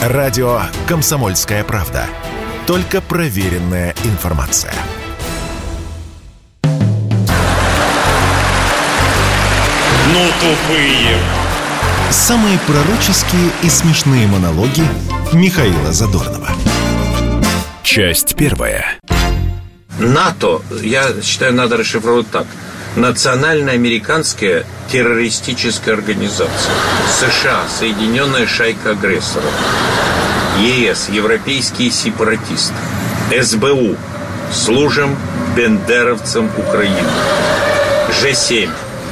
[0.00, 2.06] Радио «Комсомольская правда».
[2.66, 4.72] Только проверенная информация.
[10.06, 11.18] Ну, тупые.
[12.10, 14.84] Самые пророческие и смешные монологи
[15.34, 16.48] Михаила Задорнова.
[17.82, 18.98] Часть первая.
[19.98, 22.46] НАТО, я считаю, надо расшифровать так.
[22.96, 26.74] Национальная американская террористическая организация.
[27.08, 29.52] США, Соединенная шайка агрессоров.
[30.58, 32.74] ЕС, европейские сепаратисты.
[33.40, 33.96] СБУ,
[34.52, 35.16] служим
[35.56, 37.08] бендеровцам Украины.
[38.20, 38.68] Ж7,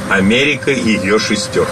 [0.09, 1.71] Америка и ее шестерка.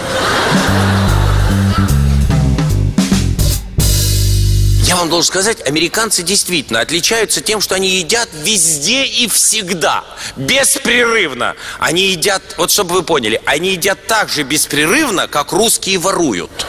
[4.98, 10.04] Я вам должен сказать, американцы действительно отличаются тем, что они едят везде и всегда,
[10.36, 11.56] беспрерывно.
[11.78, 16.66] Они едят, вот чтобы вы поняли, они едят так же беспрерывно, как русские воруют.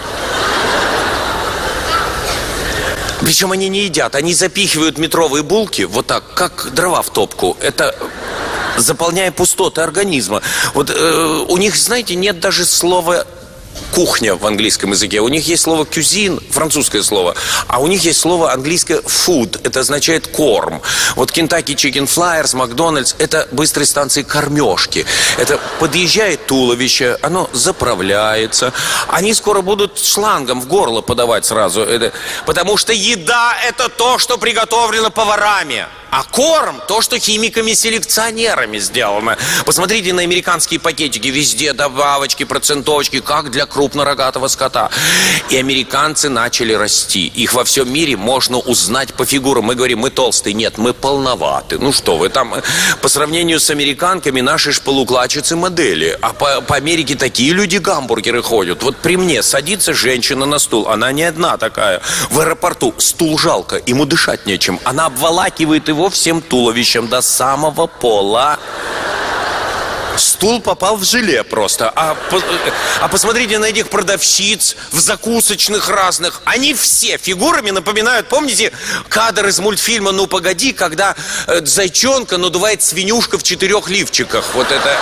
[3.22, 7.56] Причем они не едят, они запихивают метровые булки вот так, как дрова в топку.
[7.62, 7.96] Это
[8.76, 10.42] заполняя пустоты организма.
[10.74, 13.24] Вот э, у них, знаете, нет даже слова
[13.94, 15.20] кухня в английском языке.
[15.20, 17.34] У них есть слово кюзин, французское слово,
[17.66, 20.82] а у них есть слово английское food, это означает корм.
[21.16, 25.06] Вот Kentucky Chicken Flyers, Макдональдс, это быстрые станции кормежки.
[25.36, 28.72] Это подъезжает туловище, оно заправляется.
[29.08, 31.82] Они скоро будут шлангом в горло подавать сразу.
[31.82, 32.12] Это,
[32.46, 35.86] потому что еда это то, что приготовлено поварами.
[36.10, 39.36] А корм– то, что химиками-селекционерами сделано.
[39.66, 41.28] Посмотрите на американские пакетики.
[41.28, 44.90] Везде добавочки, процентовочки, как для крупнорогатого скота.
[45.50, 47.26] И американцы начали расти.
[47.26, 49.64] Их во всем мире можно узнать по фигурам.
[49.64, 50.54] Мы говорим, мы толстые.
[50.54, 51.78] Нет, мы полноваты.
[51.78, 52.54] Ну что вы там,
[53.00, 56.18] по сравнению с американками, наши ж полуклачицы модели.
[56.20, 58.82] А по, по Америке такие люди гамбургеры ходят.
[58.82, 60.88] Вот при мне садится женщина на стул.
[60.88, 62.00] Она не одна такая.
[62.30, 64.80] В аэропорту стул жалко, ему дышать нечем.
[64.84, 68.58] Она обволакивает его всем туловищем до самого пола.
[70.18, 71.90] Стул попал в желе просто.
[71.94, 72.42] А, по-
[73.00, 76.42] а посмотрите на этих продавщиц в закусочных разных.
[76.44, 78.72] Они все фигурами напоминают, помните,
[79.08, 81.14] кадр из мультфильма «Ну, погоди», когда
[81.46, 84.44] э, зайчонка надувает свинюшка в четырех лифчиках.
[84.54, 84.96] Вот это...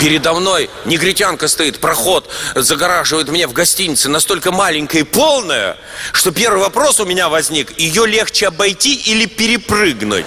[0.00, 5.76] Передо мной негритянка стоит, проход загораживает мне в гостинице настолько маленькая и полная,
[6.12, 10.26] что первый вопрос у меня возник, ее легче обойти или перепрыгнуть?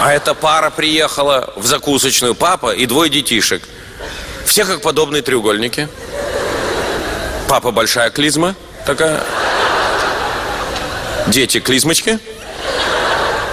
[0.00, 3.62] А эта пара приехала в закусочную, папа и двое детишек.
[4.46, 5.88] Все как подобные треугольники.
[7.48, 8.54] Папа большая клизма
[8.86, 9.22] такая.
[11.26, 12.18] Дети клизмочки.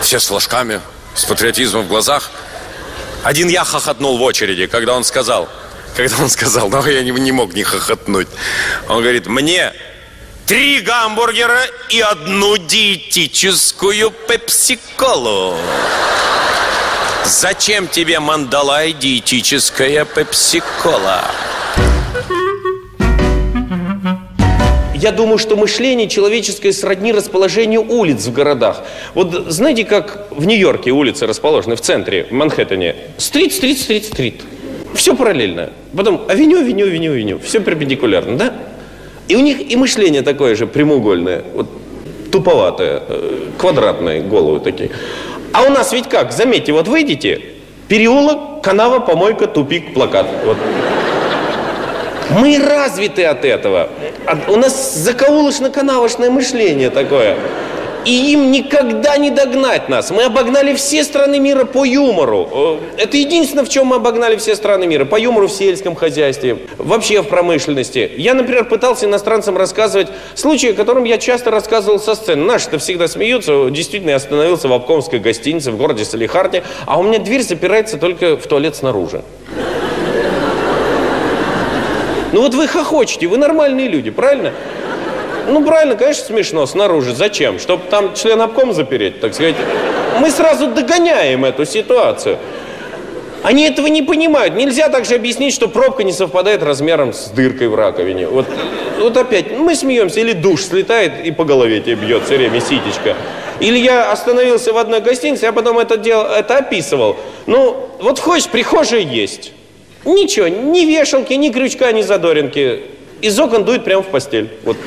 [0.02, 0.80] Все с флажками,
[1.16, 2.32] с патриотизмом в глазах.
[3.26, 5.50] Один я хохотнул в очереди, когда он сказал,
[5.98, 8.30] когда он сказал, но я не, не мог не хохотнуть.
[8.88, 9.74] Он говорит, мне
[10.46, 11.60] три гамбургера
[11.90, 15.58] и одну диетическую пепси-колу.
[17.28, 21.24] Зачем тебе мандалай диетическая пепси-кола?
[24.96, 28.82] Я думаю, что мышление человеческое сродни расположению улиц в городах.
[29.14, 32.96] Вот знаете, как в Нью-Йорке улицы расположены в центре, в Манхэттене?
[33.18, 34.42] Стрит, стрит, стрит, стрит.
[34.94, 35.72] Все параллельно.
[35.96, 37.40] Потом авеню, авеню, авеню, авеню.
[37.40, 38.54] Все перпендикулярно, да?
[39.28, 41.68] И у них и мышление такое же прямоугольное, вот
[42.32, 44.92] туповатое, э, квадратные головы такие.
[45.54, 46.32] А у нас ведь как?
[46.32, 47.42] Заметьте, вот выйдете,
[47.88, 50.28] переулок, канава, помойка, тупик, плакат.
[50.46, 50.58] Вот.
[52.30, 53.90] Мы развиты от этого.
[54.48, 57.38] У нас закоулочно-канавочное мышление такое.
[58.06, 60.12] И им никогда не догнать нас.
[60.12, 62.80] Мы обогнали все страны мира по юмору.
[62.98, 65.04] Э, Это единственное, в чем мы обогнали все страны мира.
[65.04, 68.10] По юмору в сельском хозяйстве, вообще в промышленности.
[68.18, 72.46] Я, например, пытался иностранцам рассказывать случаи, о котором я часто рассказывал со сцены.
[72.46, 73.70] Наши-то всегда смеются.
[73.70, 78.38] Действительно, я остановился в обкомской гостинице в городе Салихарде, а у меня дверь запирается только
[78.38, 79.22] в туалет снаружи.
[82.34, 84.54] Ну вот вы хохочете, вы нормальные люди, правильно?
[85.48, 87.16] Ну, правильно, конечно, смешно снаружи.
[87.16, 87.60] Зачем?
[87.60, 89.56] Чтобы там член обком запереть, так сказать.
[90.20, 92.38] Мы сразу догоняем эту ситуацию.
[93.44, 94.56] Они этого не понимают.
[94.56, 98.28] Нельзя также объяснить, что пробка не совпадает размером с дыркой в раковине.
[98.28, 98.46] Вот,
[99.00, 103.16] вот опять, мы смеемся, или душ слетает и по голове тебе бьет все время ситечка.
[103.60, 107.16] Или я остановился в одной гостинице, я потом это, делал, это описывал.
[107.46, 109.54] Ну, вот входишь, прихожая есть.
[110.04, 112.82] Ничего, ни вешалки, ни крючка, ни задоринки.
[113.22, 114.50] Из окон дует прямо в постель.
[114.64, 114.78] Вот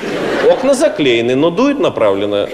[0.49, 2.49] окна заклеены, но дует направленно.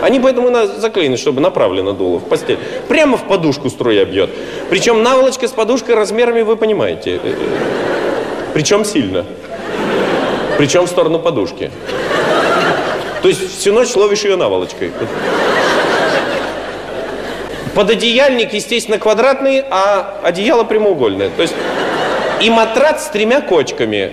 [0.00, 2.58] Они поэтому на- заклеены, чтобы направленно дуло в постель.
[2.88, 4.30] Прямо в подушку струя бьет.
[4.70, 7.20] Причем наволочка с подушкой размерами вы понимаете.
[8.54, 9.24] Причем сильно.
[10.58, 11.70] Причем в сторону подушки.
[13.22, 14.90] То есть всю ночь ловишь ее наволочкой.
[17.74, 21.30] Пододеяльник, естественно, квадратный, а одеяло прямоугольное.
[21.30, 21.54] То есть
[22.40, 24.12] и матрац с тремя кочками.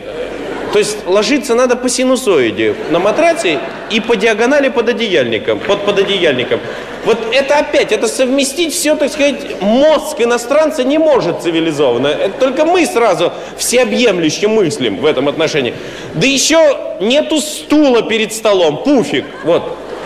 [0.72, 6.60] То есть ложиться надо по синусоиде на матраце и по диагонали под одеяльником, под пододеяльником.
[7.06, 12.08] Вот это опять, это совместить все, так сказать, мозг иностранца не может цивилизованно.
[12.08, 15.74] Это только мы сразу всеобъемлюще мыслим в этом отношении.
[16.14, 19.26] Да еще нету стула перед столом, пуфик.
[19.44, 19.64] Вот,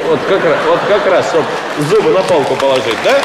[0.08, 1.46] вот как раз, вот как раз, чтобы
[1.90, 3.20] зубы на полку положить, да?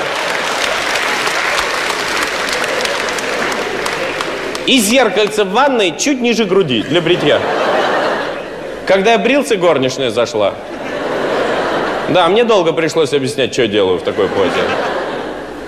[4.69, 7.41] И зеркальце в ванной чуть ниже груди для бритья.
[8.87, 10.53] Когда я брился, горничная зашла.
[12.11, 14.61] Да, мне долго пришлось объяснять, что я делаю в такой позе.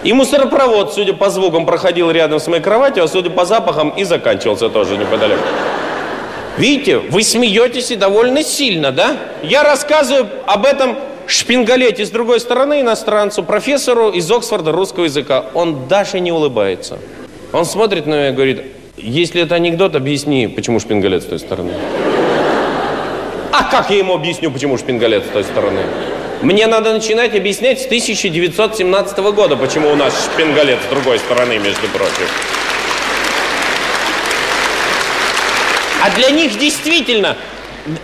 [0.03, 4.05] И мусоропровод, судя по звукам, проходил рядом с моей кроватью, а судя по запахам, и
[4.05, 5.45] заканчивался тоже неподалеку.
[6.59, 9.17] Видите, вы смеетесь и довольно сильно, да?
[9.43, 15.47] Я рассказываю об этом шпингалете с другой стороны иностранцу, профессору из Оксфорда русского языка.
[15.55, 16.99] Он даже не улыбается.
[17.55, 18.63] Он смотрит на меня и говорит,
[19.03, 21.73] если это анекдот, объясни, почему шпингалет с той стороны.
[23.53, 25.81] А как я ему объясню, почему шпингалет с той стороны?
[26.43, 31.87] Мне надо начинать объяснять с 1917 года, почему у нас шпингалет с другой стороны, между
[31.89, 32.27] прочим.
[36.03, 37.37] А для них действительно,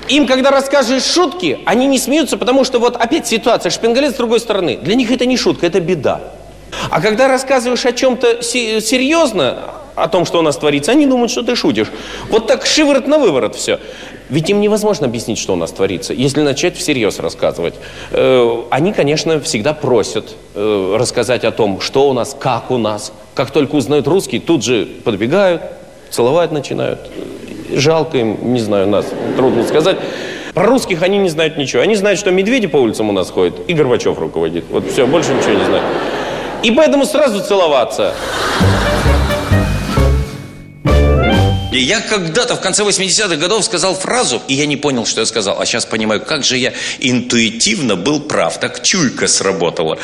[0.08, 4.40] им, когда рассказываешь шутки, они не смеются, потому что вот опять ситуация, шпингалет с другой
[4.40, 4.76] стороны.
[4.76, 6.20] Для них это не шутка, это беда.
[6.90, 11.42] А когда рассказываешь о чем-то серьезно, о том, что у нас творится, они думают, что
[11.42, 11.88] ты шутишь.
[12.28, 13.80] Вот так шиворот на выворот все.
[14.28, 17.74] Ведь им невозможно объяснить, что у нас творится, если начать всерьез рассказывать.
[18.10, 23.12] Э, они, конечно, всегда просят э, рассказать о том, что у нас, как у нас.
[23.34, 25.62] Как только узнают русский, тут же подбегают,
[26.10, 27.00] целовать начинают.
[27.72, 29.06] Жалко им, не знаю, нас,
[29.36, 29.96] трудно сказать.
[30.54, 31.82] Про русских они не знают ничего.
[31.82, 34.64] Они знают, что медведи по улицам у нас ходят, и Горбачев руководит.
[34.70, 35.84] Вот все, больше ничего не знают.
[36.62, 38.14] И поэтому сразу целоваться.
[41.72, 45.60] Я когда-то в конце 80-х годов сказал фразу, и я не понял, что я сказал,
[45.60, 49.98] а сейчас понимаю, как же я интуитивно был прав, так чуйка сработала.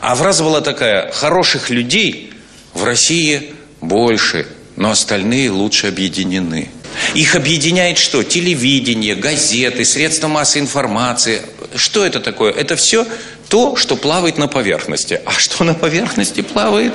[0.00, 2.32] А фраза была такая, хороших людей
[2.72, 4.46] в России больше,
[4.76, 6.70] но остальные лучше объединены.
[7.14, 8.22] Их объединяет что?
[8.22, 11.42] Телевидение, газеты, средства массовой информации.
[11.74, 12.52] Что это такое?
[12.52, 13.06] Это все
[13.50, 15.20] то, что плавает на поверхности.
[15.26, 16.94] А что на поверхности плавает?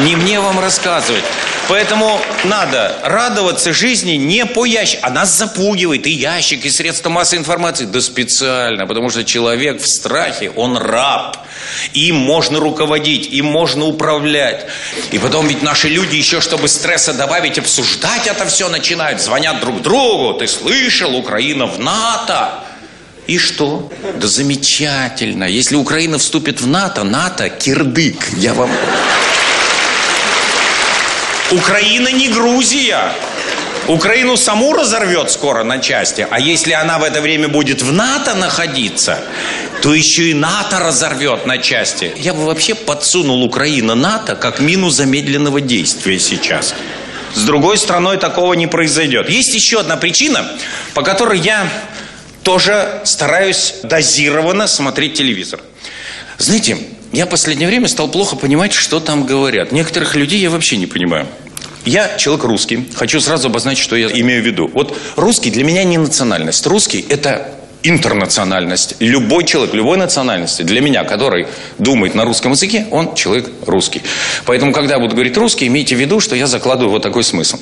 [0.00, 1.22] Не мне вам рассказывать.
[1.68, 5.06] Поэтому надо радоваться жизни не по ящику.
[5.06, 7.84] А нас запугивает и ящик, и средства массовой информации.
[7.84, 11.38] Да специально, потому что человек в страхе, он раб.
[11.92, 14.66] Им можно руководить, им можно управлять.
[15.12, 19.20] И потом ведь наши люди еще, чтобы стресса добавить, обсуждать это все начинают.
[19.20, 20.34] Звонят друг другу.
[20.34, 22.64] Ты слышал, Украина в НАТО.
[23.26, 23.90] И что?
[24.20, 25.44] Да замечательно.
[25.44, 28.28] Если Украина вступит в НАТО, НАТО кирдык.
[28.36, 28.70] Я вам...
[31.50, 33.12] Украина не Грузия.
[33.88, 38.34] Украину саму разорвет скоро на части, а если она в это время будет в НАТО
[38.34, 39.20] находиться,
[39.80, 42.12] то еще и НАТО разорвет на части.
[42.16, 46.74] Я бы вообще подсунул Украину НАТО как мину замедленного действия сейчас.
[47.34, 49.28] С другой стороной такого не произойдет.
[49.28, 50.50] Есть еще одна причина,
[50.94, 51.68] по которой я
[52.46, 55.58] тоже стараюсь дозированно смотреть телевизор.
[56.38, 56.78] Знаете,
[57.10, 59.72] я в последнее время стал плохо понимать, что там говорят.
[59.72, 61.26] Некоторых людей я вообще не понимаю.
[61.84, 62.88] Я человек русский.
[62.94, 64.70] Хочу сразу обозначить, что я имею в виду.
[64.72, 66.64] Вот русский для меня не национальность.
[66.68, 67.50] Русский– это
[67.82, 68.94] интернациональность.
[69.00, 74.02] Любой человек, любой национальности, для меня, который думает на русском языке, он человек русский.
[74.44, 77.58] Поэтому, когда я буду говорить русский, имейте в виду, что я закладываю вот такой смысл.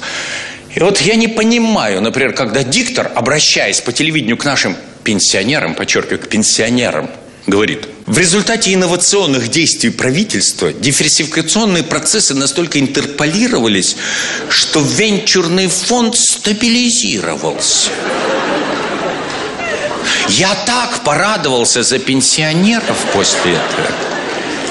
[0.74, 6.18] И вот я не понимаю, например, когда диктор, обращаясь по телевидению к нашим пенсионерам, подчеркиваю,
[6.18, 7.08] к пенсионерам,
[7.46, 13.96] говорит, в результате инновационных действий правительства диверсификационные процессы настолько интерполировались,
[14.48, 17.90] что венчурный фонд стабилизировался.
[20.28, 24.13] Я так порадовался за пенсионеров после этого.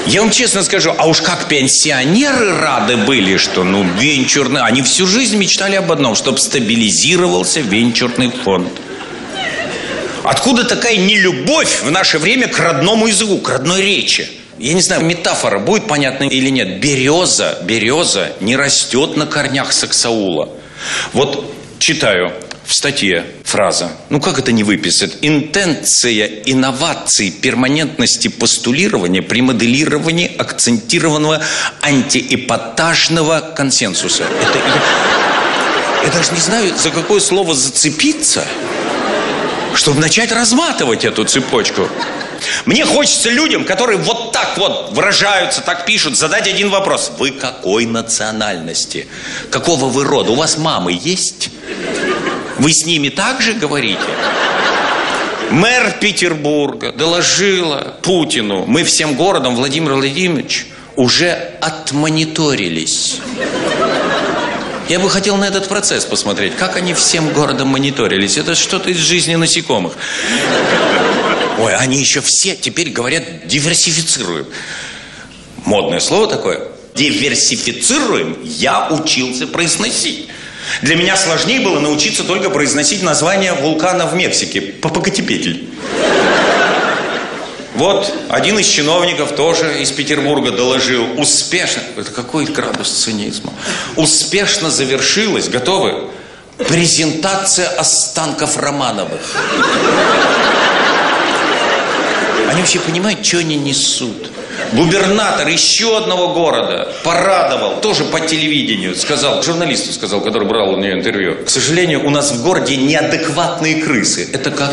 [0.06, 4.60] Я вам честно скажу, а уж как пенсионеры рады были, что ну венчурный...
[4.60, 8.68] Они всю жизнь мечтали об одном, чтобы стабилизировался венчурный фонд.
[10.22, 14.28] Откуда такая нелюбовь в наше время к родному языку, к родной речи?
[14.58, 16.80] Я не знаю, метафора будет понятна или нет.
[16.80, 20.50] Береза, береза не растет на корнях саксаула.
[21.12, 22.32] Вот читаю
[22.66, 23.92] в статье фраза.
[24.10, 25.18] Ну как это не выписать?
[25.20, 31.42] Интенция инноваций, перманентности постулирования при моделировании акцентированного
[31.82, 34.24] антиэпатажного консенсуса.
[34.24, 38.44] Это, я, я даже не знаю, за какое слово зацепиться–
[39.74, 41.88] чтобы начать разматывать эту цепочку.
[42.64, 47.12] Мне хочется людям, которые вот так вот выражаются, так пишут, задать один вопрос.
[47.18, 49.08] Вы какой национальности?
[49.50, 50.32] Какого вы рода?
[50.32, 51.50] У вас мамы есть?
[52.58, 54.00] Вы с ними так же говорите?
[55.50, 61.30] Мэр Петербурга доложила Путину, мы всем городом, Владимир Владимирович, уже
[61.60, 63.20] отмониторились.
[64.88, 68.36] Я бы хотел на этот процесс посмотреть, как они всем городом мониторились.
[68.36, 69.94] Это что-то из жизни насекомых.
[71.58, 74.46] Ой, они еще все теперь говорят диверсифицируем.
[75.64, 76.60] Модное слово такое.
[76.94, 80.28] Диверсифицируем я учился произносить.
[80.82, 84.60] Для меня сложнее было научиться только произносить название вулкана в Мексике.
[84.60, 85.68] Попокотепетель.
[87.74, 91.18] Вот один из чиновников тоже из Петербурга доложил.
[91.18, 91.82] Успешно.
[91.96, 93.52] Это какой градус цинизма?
[93.96, 95.48] Успешно завершилась.
[95.48, 96.10] Готовы?
[96.56, 99.20] Презентация останков Романовых.
[102.48, 104.30] Они вообще понимают, что они несут?
[104.72, 110.94] Губернатор еще одного города порадовал, тоже по телевидению, сказал, журналисту сказал, который брал у нее
[110.94, 114.28] интервью, к сожалению, у нас в городе неадекватные крысы.
[114.32, 114.70] Это как?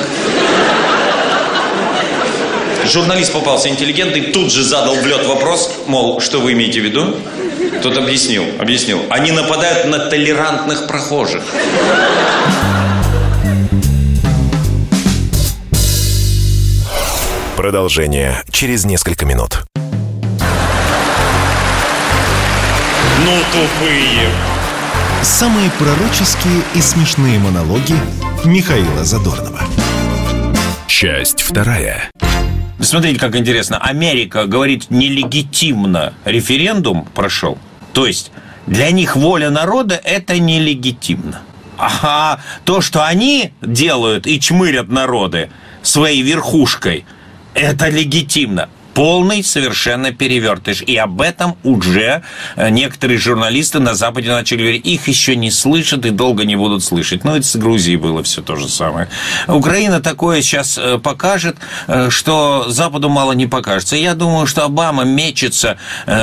[2.86, 7.16] Журналист попался интеллигентный, тут же задал в лед вопрос, мол, что вы имеете в виду?
[7.82, 9.02] Тот объяснил, объяснил.
[9.10, 11.44] Они нападают на толерантных прохожих.
[17.56, 19.71] Продолжение через несколько минут.
[23.24, 24.30] Ну, тупые.
[25.22, 27.94] Самые пророческие и смешные монологи
[28.46, 29.62] Михаила Задорнова.
[30.88, 32.10] Часть вторая.
[32.80, 33.78] Смотрите, как интересно.
[33.78, 37.60] Америка говорит, нелегитимно референдум прошел.
[37.94, 38.32] То есть
[38.66, 41.42] для них воля народа– это нелегитимно.
[41.78, 45.52] А то, что они делают и чмырят народы
[45.84, 47.06] своей верхушкой–
[47.54, 50.82] это легитимно полный совершенно перевертыш.
[50.82, 52.24] И об этом уже
[52.56, 54.86] э, некоторые журналисты на Западе начали говорить.
[54.86, 57.24] Их еще не слышат и долго не будут слышать.
[57.24, 59.08] Ну, это с Грузией было все то же самое.
[59.48, 61.58] Украина такое сейчас э, покажет,
[61.88, 63.96] э, что Западу мало не покажется.
[63.96, 65.78] Я думаю, что Обама мечется,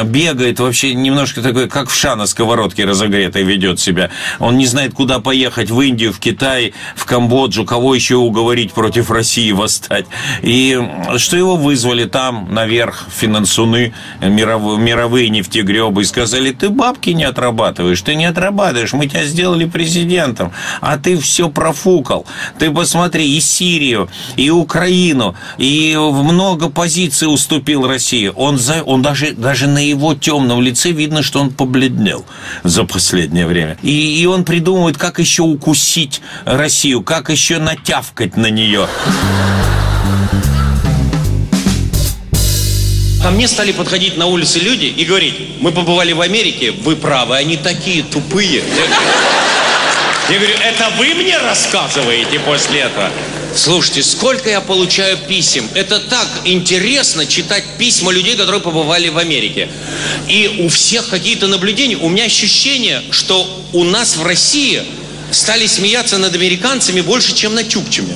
[0.05, 4.11] бегает вообще немножко такой, как в ша на сковородке разогретой ведет себя.
[4.39, 9.11] Он не знает, куда поехать, в Индию, в Китай, в Камбоджу, кого еще уговорить против
[9.11, 10.07] России восстать.
[10.43, 10.79] И
[11.17, 18.03] что его вызвали там, наверх финансуны, мировые, мировые нефтегребы, и сказали, ты бабки не отрабатываешь,
[18.03, 22.27] ты не отрабатываешь, мы тебя сделали президентом, а ты все профукал.
[22.59, 28.33] Ты посмотри, и Сирию, и Украину, и много позиций уступил России.
[28.35, 32.25] Он, за, он даже, даже на его темном лице видно, что он побледнел
[32.65, 33.79] за последнее время.
[33.83, 38.89] И, и он придумывает, как еще укусить Россию, как еще натявкать на нее.
[43.23, 47.37] Ко мне стали подходить на улице люди и говорить, мы побывали в Америке, вы правы,
[47.37, 48.63] они такие тупые.
[50.29, 53.11] Я говорю, это вы мне рассказываете после этого?
[53.57, 55.69] Слушайте, сколько я получаю писем.
[55.75, 59.69] Это так интересно читать письма людей, которые побывали в Америке.
[60.29, 61.97] И у всех какие-то наблюдения.
[61.97, 64.83] У меня ощущение, что у нас в России
[65.33, 68.15] стали смеяться над американцами больше, чем над чукчами.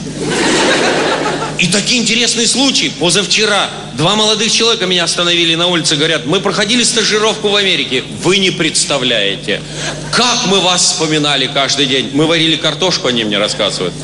[1.63, 2.91] И такие интересные случаи.
[2.99, 8.03] Позавчера два молодых человека меня остановили на улице, говорят, мы проходили стажировку в Америке.
[8.21, 9.63] Вы не представляете,
[10.11, 12.11] как мы вас вспоминали каждый день.
[12.15, 13.95] Мы варили картошку, они мне рассказывают.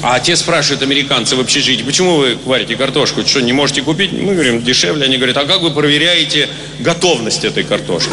[0.00, 3.26] А те спрашивают американцы в общежитии, почему вы варите картошку?
[3.26, 4.10] Что, не можете купить?
[4.12, 5.04] Мы говорим, дешевле.
[5.04, 8.12] Они говорят, а как вы проверяете готовность этой картошки?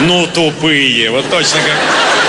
[0.00, 2.23] Ну, тупые, вот точно как...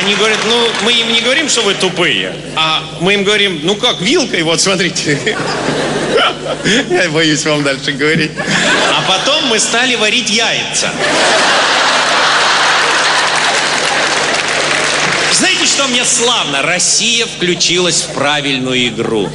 [0.00, 3.76] Они говорят, ну, мы им не говорим, что вы тупые, а мы им говорим, ну
[3.76, 5.36] как, вилкой, вот, смотрите.
[6.90, 8.30] Я боюсь вам дальше говорить.
[8.96, 10.90] А потом мы стали варить яйца.
[15.32, 16.62] Знаете, что мне славно?
[16.62, 19.28] Россия включилась в правильную игру.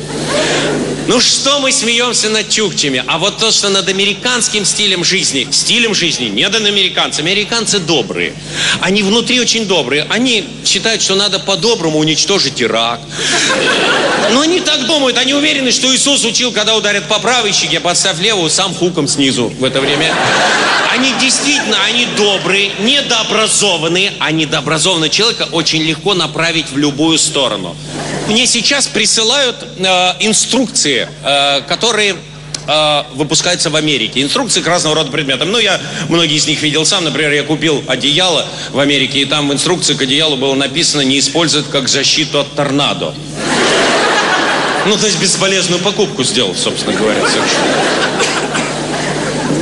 [1.07, 3.03] Ну что мы смеемся над чукчами?
[3.05, 7.31] А вот то, что над американским стилем жизни, стилем жизни, не над американцами.
[7.31, 8.33] Американцы добрые.
[8.81, 10.07] Они внутри очень добрые.
[10.09, 13.01] Они считают, что надо по-доброму уничтожить Ирак.
[14.31, 15.19] Но они так думают.
[15.19, 19.53] Они уверены, что Иисус учил, когда ударят по правой щеке, подставь левую, сам хуком снизу
[19.59, 20.11] в это время.
[20.91, 24.13] Они действительно, они добрые, недообразованные.
[24.17, 27.75] А недообразованного человека очень легко направить в любую сторону.
[28.27, 32.15] Мне сейчас присылают э, инструкции, э, которые
[32.67, 34.21] э, выпускаются в Америке.
[34.23, 35.51] Инструкции к разного рода предметам.
[35.51, 35.79] Ну, я
[36.09, 37.03] многие из них видел сам.
[37.03, 41.19] Например, я купил одеяло в Америке, и там в инструкции к одеялу было написано «не
[41.19, 43.13] использовать как защиту от торнадо».
[44.87, 47.75] Ну, то есть бесполезную покупку сделал, собственно говоря, совершенно.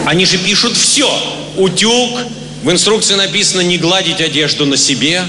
[0.05, 1.09] Они же пишут все.
[1.57, 2.19] Утюг,
[2.63, 5.23] в инструкции написано не гладить одежду на себе.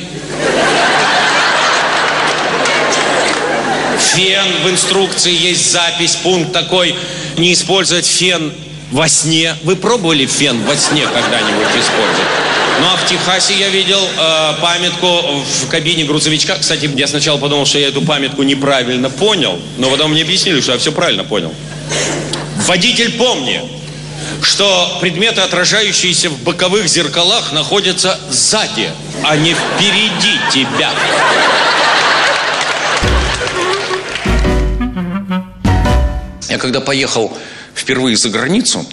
[4.14, 6.94] Фен в инструкции есть запись, пункт такой,
[7.36, 8.52] не использовать фен
[8.92, 9.56] во сне.
[9.64, 12.28] Вы пробовали фен во сне когда-нибудь использовать?
[12.80, 16.56] Ну а в Техасе я видел э, памятку в кабине грузовичка.
[16.56, 20.72] Кстати, я сначала подумал, что я эту памятку неправильно понял, но потом мне объяснили, что
[20.72, 21.52] я все правильно понял.
[22.66, 23.62] Водитель, помни,
[24.42, 28.90] что предметы, отражающиеся в боковых зеркалах, находятся сзади,
[29.22, 30.90] а не впереди тебя.
[36.54, 37.36] Я когда поехал
[37.74, 38.86] впервые за границу,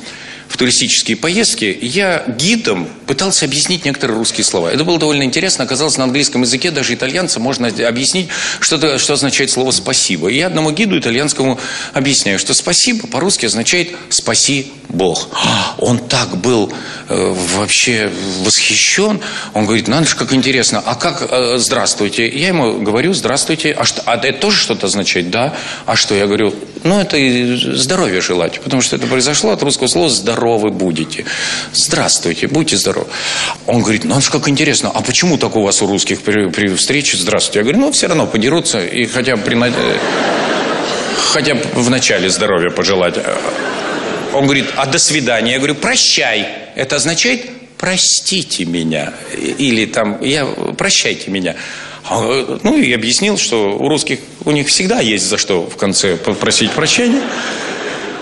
[0.47, 4.71] в туристические поездки, я гидом пытался объяснить некоторые русские слова.
[4.71, 5.63] Это было довольно интересно.
[5.63, 10.27] Оказалось, на английском языке даже итальянцам можно объяснить, что, что означает слово «спасибо».
[10.29, 11.59] И я одному гиду итальянскому
[11.93, 15.29] объясняю, что «спасибо» по-русски означает «спаси Бог».
[15.77, 16.71] Он так был
[17.07, 18.11] э, вообще
[18.43, 19.19] восхищен.
[19.53, 20.81] Он говорит, надо же, как интересно.
[20.85, 22.27] А как э, «здравствуйте»?
[22.27, 23.71] Я ему говорю «здравствуйте».
[23.71, 25.29] А, что, а это тоже что-то означает?
[25.29, 25.53] Да.
[25.85, 26.15] А что?
[26.15, 26.53] Я говорю,
[26.83, 27.17] ну, это
[27.75, 28.59] здоровья желать.
[28.61, 31.25] Потому что это произошло от русского слова «здоровье» здоровы будете.
[31.73, 33.00] Здравствуйте, будьте здоровы.
[33.67, 37.17] Он говорит, ну как интересно, а почему так у вас у русских при, при встрече
[37.17, 37.59] здравствуйте?
[37.59, 39.57] Я говорю, ну все равно подерутся и хотя бы, при,
[41.31, 43.15] хотя бы в начале здоровья пожелать.
[44.33, 45.53] Он говорит, а до свидания.
[45.53, 46.47] Я говорю, прощай.
[46.75, 47.41] Это означает
[47.81, 49.13] простите меня.
[49.35, 51.55] Или там, я, прощайте меня.
[52.09, 56.71] Ну и объяснил, что у русских, у них всегда есть за что в конце попросить
[56.71, 57.21] прощения.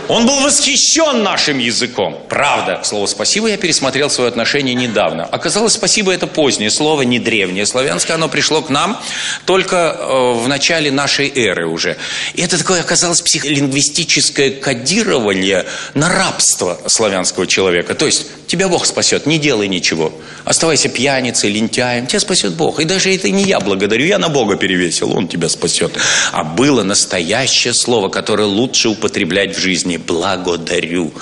[0.09, 2.19] Он был восхищен нашим языком.
[2.29, 5.23] Правда, к слову «спасибо» я пересмотрел свое отношение недавно.
[5.23, 8.15] Оказалось, «спасибо»— это позднее слово, не древнее славянское.
[8.15, 8.99] Оно пришло к нам
[9.45, 11.95] только э, в начале нашей эры уже.
[12.33, 17.93] И это такое оказалось психолингвистическое кодирование на рабство славянского человека.
[17.93, 20.11] То есть тебя Бог спасет, не делай ничего.
[20.43, 22.79] Оставайся пьяницей, лентяем, тебя спасет Бог.
[22.79, 25.91] И даже это не я благодарю, я на Бога перевесил, Он тебя спасет.
[26.31, 31.14] А было настоящее слово, которое лучше употреблять в жизни благодарю.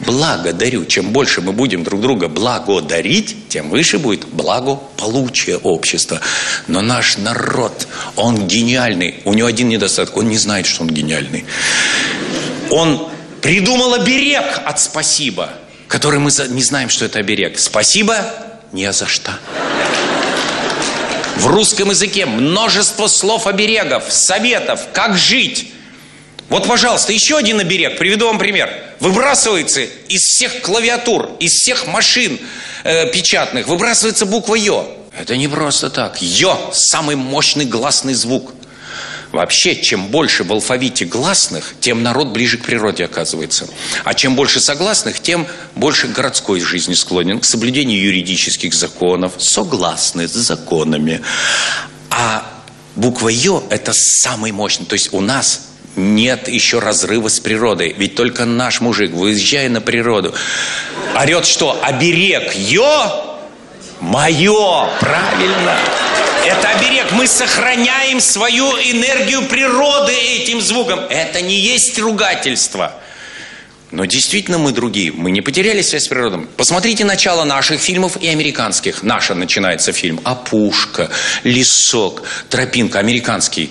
[0.00, 0.84] Благодарю.
[0.84, 6.20] Чем больше мы будем друг друга благодарить, тем выше будет благополучие общества.
[6.66, 9.20] Но наш народ, он гениальный.
[9.24, 10.16] У него один недостаток.
[10.16, 11.44] Он не знает, что он гениальный.
[12.70, 13.08] Он
[13.40, 15.50] придумал оберег от спасибо,
[15.88, 17.58] который мы не знаем, что это оберег.
[17.58, 18.16] Спасибо
[18.72, 19.32] не за что.
[21.36, 25.73] В русском языке множество слов оберегов, советов, как жить.
[26.48, 27.98] Вот, пожалуйста, еще один оберег.
[27.98, 28.70] Приведу вам пример.
[29.00, 32.38] Выбрасывается из всех клавиатур, из всех машин
[32.84, 34.88] э, печатных, выбрасывается буква «ё».
[35.18, 36.20] Это не просто так.
[36.20, 38.52] «Ё»– самый мощный гласный звук.
[39.32, 43.66] Вообще, чем больше в алфавите гласных, тем народ ближе к природе оказывается.
[44.04, 50.32] А чем больше согласных, тем больше городской жизни склонен к соблюдению юридических законов, согласны с
[50.32, 51.20] законами.
[52.10, 52.46] А
[52.94, 54.86] буква «ё»– это самый мощный.
[54.86, 55.62] То есть у нас
[55.96, 57.94] нет еще разрыва с природой.
[57.96, 60.34] Ведь только наш мужик, выезжая на природу,
[61.14, 61.78] орет что?
[61.82, 63.12] Оберег ее,
[64.00, 64.88] мое.
[65.00, 65.76] Правильно.
[66.44, 67.12] Это оберег.
[67.12, 71.00] Мы сохраняем свою энергию природы этим звуком.
[71.08, 72.92] Это не есть ругательство.
[73.90, 75.12] Но действительно мы другие.
[75.12, 76.46] Мы не потеряли связь с природой.
[76.56, 79.04] Посмотрите начало наших фильмов и американских.
[79.04, 80.20] Наша начинается фильм.
[80.24, 81.10] Опушка,
[81.44, 83.70] лесок, тропинка, американский.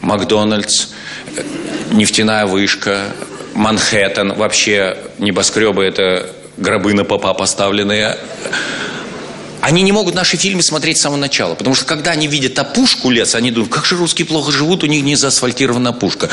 [0.00, 0.88] Макдональдс,
[1.92, 3.06] нефтяная вышка,
[3.54, 8.16] Манхэттен, вообще небоскребы это гробы на попа поставленные.
[9.60, 13.10] Они не могут наши фильмы смотреть с самого начала, потому что когда они видят опушку
[13.10, 16.30] леса, они думают, как же русские плохо живут, у них не заасфальтирована опушка.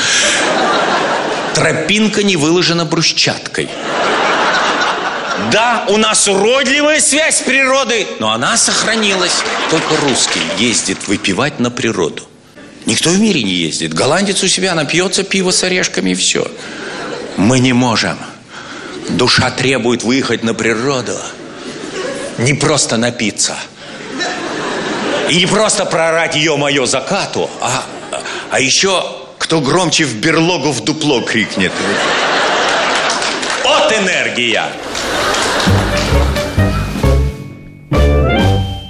[1.54, 3.68] Тропинка не выложена брусчаткой.
[5.52, 9.42] Да, у нас уродливая связь с природой, но она сохранилась.
[9.70, 12.27] Только русский ездит выпивать на природу.
[12.88, 13.92] Никто в мире не ездит.
[13.92, 16.50] Голландец у себя напьется пиво с орешками и все.
[17.36, 18.18] Мы не можем.
[19.10, 21.14] Душа требует выехать на природу.
[22.38, 23.58] Не просто напиться.
[25.28, 27.84] И не просто прорать ее мое закату, а,
[28.50, 29.04] а еще
[29.36, 31.72] кто громче в берлогу в дупло крикнет.
[33.64, 34.64] От энергия!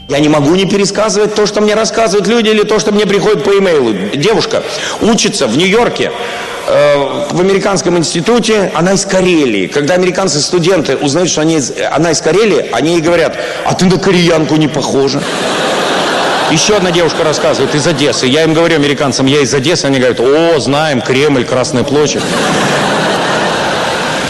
[0.09, 3.45] Я не могу не пересказывать то, что мне рассказывают люди, или то, что мне приходит
[3.45, 3.93] по имейлу.
[4.15, 4.63] Девушка
[5.03, 6.11] учится в Нью-Йорке,
[6.67, 9.67] э, в американском институте, она из Карелии.
[9.67, 13.85] Когда американцы студенты узнают, что они из, она из Карелии, они ей говорят, а ты
[13.85, 15.23] на кореянку не похожа.
[16.51, 18.27] Еще одна девушка рассказывает из Одессы.
[18.27, 19.85] Я им говорю, американцам, я из Одессы.
[19.85, 22.23] Они говорят, о, знаем, Кремль, Красная площадь.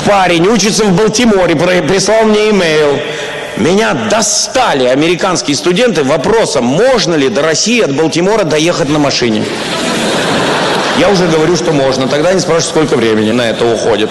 [0.05, 2.99] Парень учится в Балтиморе, прислал мне имейл.
[3.59, 9.45] Меня достали американские студенты вопросом, можно ли до России от Балтимора доехать на машине.
[10.99, 12.07] Я уже говорю, что можно.
[12.07, 14.11] Тогда они спрашивают, сколько времени на это уходит.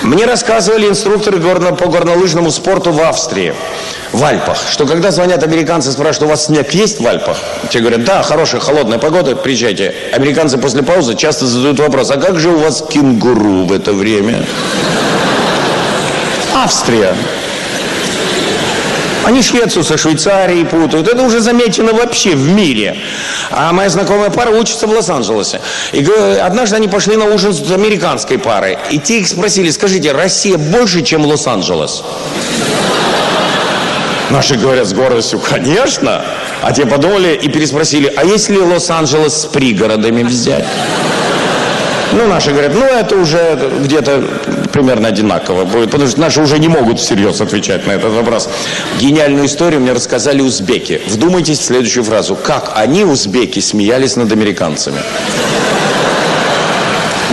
[0.00, 3.54] Мне рассказывали инструкторы по горнолыжному спорту в Австрии,
[4.10, 7.36] в Альпах, что когда звонят американцы, спрашивают, у вас снег есть в Альпах?
[7.70, 9.94] Те говорят, да, хорошая холодная погода, приезжайте.
[10.12, 14.44] Американцы после паузы часто задают вопрос, а как же у вас кенгуру в это время?
[16.54, 17.14] Австрия.
[19.24, 21.08] Они Швецию со Швейцарией путают.
[21.08, 22.96] Это уже замечено вообще в мире.
[23.50, 25.60] А моя знакомая пара учится в Лос-Анджелесе.
[25.92, 26.04] И
[26.40, 28.78] однажды они пошли на ужин с американской парой.
[28.90, 32.02] И те их спросили, скажите, Россия больше, чем Лос-Анджелес?
[34.30, 36.24] Наши говорят с гордостью, конечно.
[36.62, 40.64] А те подумали и переспросили, а если Лос-Анджелес с пригородами взять?
[42.12, 44.24] Ну, наши говорят, ну, это уже где-то
[44.72, 48.48] примерно одинаково будет, потому что наши уже не могут всерьез отвечать на этот вопрос.
[48.98, 51.00] Гениальную историю мне рассказали узбеки.
[51.06, 52.34] Вдумайтесь в следующую фразу.
[52.36, 55.00] Как они, узбеки, смеялись над американцами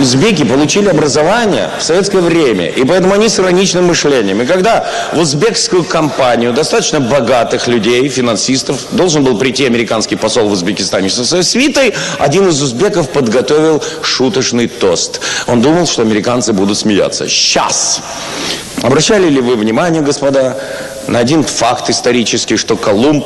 [0.00, 4.42] узбеки получили образование в советское время, и поэтому они с ироничным мышлением.
[4.42, 10.52] И когда в узбекскую компанию достаточно богатых людей, финансистов, должен был прийти американский посол в
[10.52, 15.20] Узбекистане со своей свитой, один из узбеков подготовил шуточный тост.
[15.46, 17.28] Он думал, что американцы будут смеяться.
[17.28, 18.00] Сейчас!
[18.82, 20.56] Обращали ли вы внимание, господа,
[21.06, 23.24] на один факт исторический, что Колумб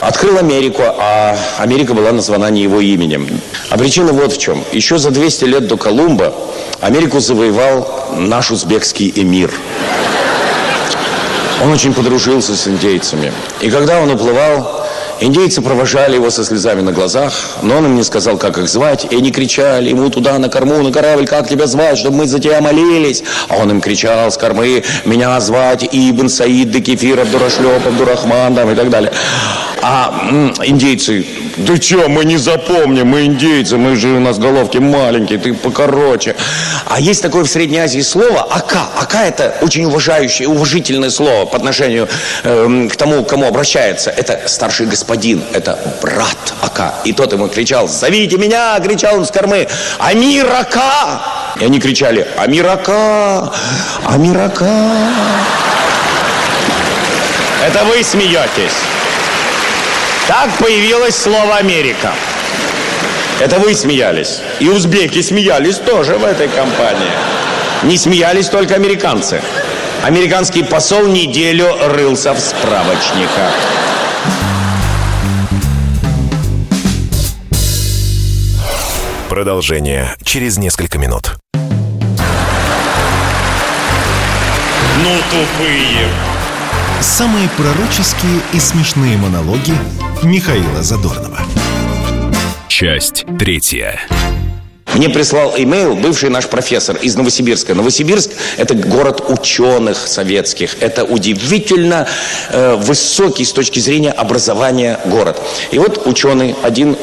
[0.00, 3.40] открыл Америку, а Америка была названа не его именем.
[3.70, 4.64] А причина вот в чем.
[4.72, 6.34] Еще за 200 лет до Колумба
[6.80, 9.52] Америку завоевал наш узбекский эмир.
[11.62, 13.32] Он очень подружился с индейцами.
[13.60, 14.75] И когда он уплывал,
[15.18, 19.06] Индейцы провожали его со слезами на глазах, но он им не сказал, как их звать,
[19.10, 22.38] и они кричали ему туда на корму, на корабль, как тебя звать, чтобы мы за
[22.38, 23.22] тебя молились.
[23.48, 28.74] А он им кричал с кормы, меня звать Ибн Саид, Декефир, Абдурашлеп, Абдурахман, там, и
[28.74, 29.10] так далее.
[29.80, 30.28] А
[30.64, 31.24] индейцы,
[31.56, 36.34] да что, мы не запомним, мы индейцы, мы же у нас головки маленькие, ты покороче.
[36.86, 38.88] А есть такое в Средней Азии слово «ака».
[39.00, 42.08] «Ака» это очень уважающее, уважительное слово по отношению
[42.42, 44.10] э, к тому, к кому обращается.
[44.10, 45.05] Это старший господин,
[45.52, 46.94] это брат Ака.
[47.04, 51.20] И тот ему кричал «Зовите меня!» кричал он с кормы «Амир Ака!»
[51.60, 53.52] И они кричали «Амир Ака!
[54.04, 54.66] Амир Ака!»
[57.64, 58.76] Это вы смеетесь.
[60.28, 62.12] Так появилось слово «Америка».
[63.40, 64.40] Это вы смеялись.
[64.60, 67.12] И узбеки смеялись тоже в этой компании.
[67.82, 69.42] Не смеялись только американцы.
[70.04, 73.52] Американский посол неделю рылся в справочниках.
[79.36, 81.32] Продолжение через несколько минут.
[81.52, 81.60] Ну,
[85.30, 86.08] тупые.
[87.02, 89.74] Самые пророческие и смешные монологи
[90.22, 91.40] Михаила Задорнова.
[92.68, 94.00] Часть третья.
[94.94, 97.74] Мне прислал имейл бывший наш профессор из Новосибирска.
[97.74, 100.80] Новосибирск– это город ученых советских.
[100.80, 102.08] Это удивительно
[102.48, 105.38] э, высокий с точки зрения образования город.
[105.72, 106.96] И вот ученый, один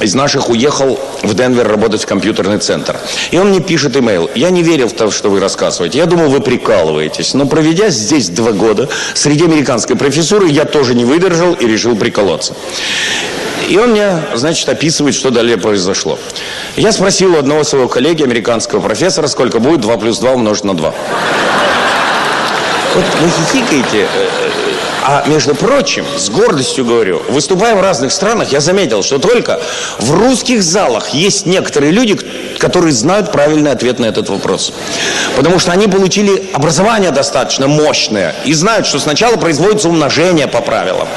[0.00, 2.96] из наших уехал в Денвер работать в компьютерный центр.
[3.30, 4.30] И он мне пишет имейл.
[4.34, 5.98] Я не верил в то, что вы рассказываете.
[5.98, 7.34] Я думал, вы прикалываетесь.
[7.34, 12.54] Но проведя здесь два года, среди американской профессуры, я тоже не выдержал и решил приколоться.
[13.68, 16.18] И он мне, значит, описывает, что далее произошло.
[16.76, 20.74] Я спросил у одного своего коллеги, американского профессора, сколько будет 2 плюс 2 умножить на
[20.74, 20.94] 2.
[22.94, 24.50] Вот вы хихикаете, э,
[25.04, 29.60] а между прочим, с гордостью говорю, выступая в разных странах, я заметил, что только
[29.98, 32.18] в русских залах есть некоторые люди,
[32.58, 34.72] которые знают правильный ответ на этот вопрос.
[35.36, 41.08] Потому что они получили образование достаточно мощное и знают, что сначала производится умножение по правилам.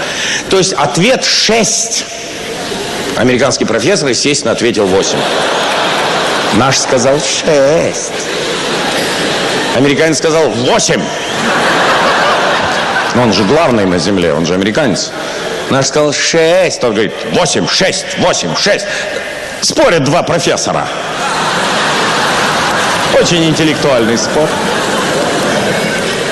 [0.50, 2.06] То есть ответ 6.
[3.17, 5.17] Американский профессор, естественно, ответил 8.
[6.56, 8.12] Наш сказал 6.
[9.76, 11.02] Американец сказал 8.
[13.15, 15.12] Но он же главный на земле, он же американец.
[15.69, 18.86] Наш сказал шесть, тот говорит восемь, шесть, восемь, шесть.
[19.62, 20.88] Спорят два профессора.
[23.19, 24.47] Очень интеллектуальный спор.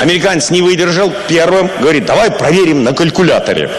[0.02, 3.72] Американец не выдержал первым, говорит, давай проверим на калькуляторе.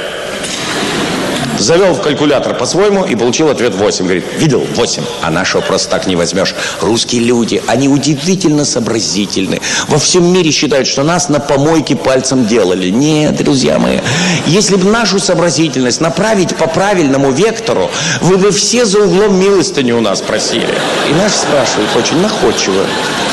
[1.58, 4.04] Завел в калькулятор по-своему и получил ответ 8.
[4.04, 4.66] Говорит, видел?
[4.74, 5.02] 8.
[5.22, 6.54] А нашего просто так не возьмешь.
[6.80, 9.60] Русские люди, они удивительно сообразительны.
[9.88, 12.90] Во всем мире считают, что нас на помойке пальцем делали.
[12.90, 14.00] Нет, друзья мои.
[14.46, 17.90] Если бы нашу сообразительность направить по правильному вектору,
[18.20, 20.74] вы бы все за углом милостыни у нас просили.
[21.10, 22.84] И наш спрашивает очень находчиво.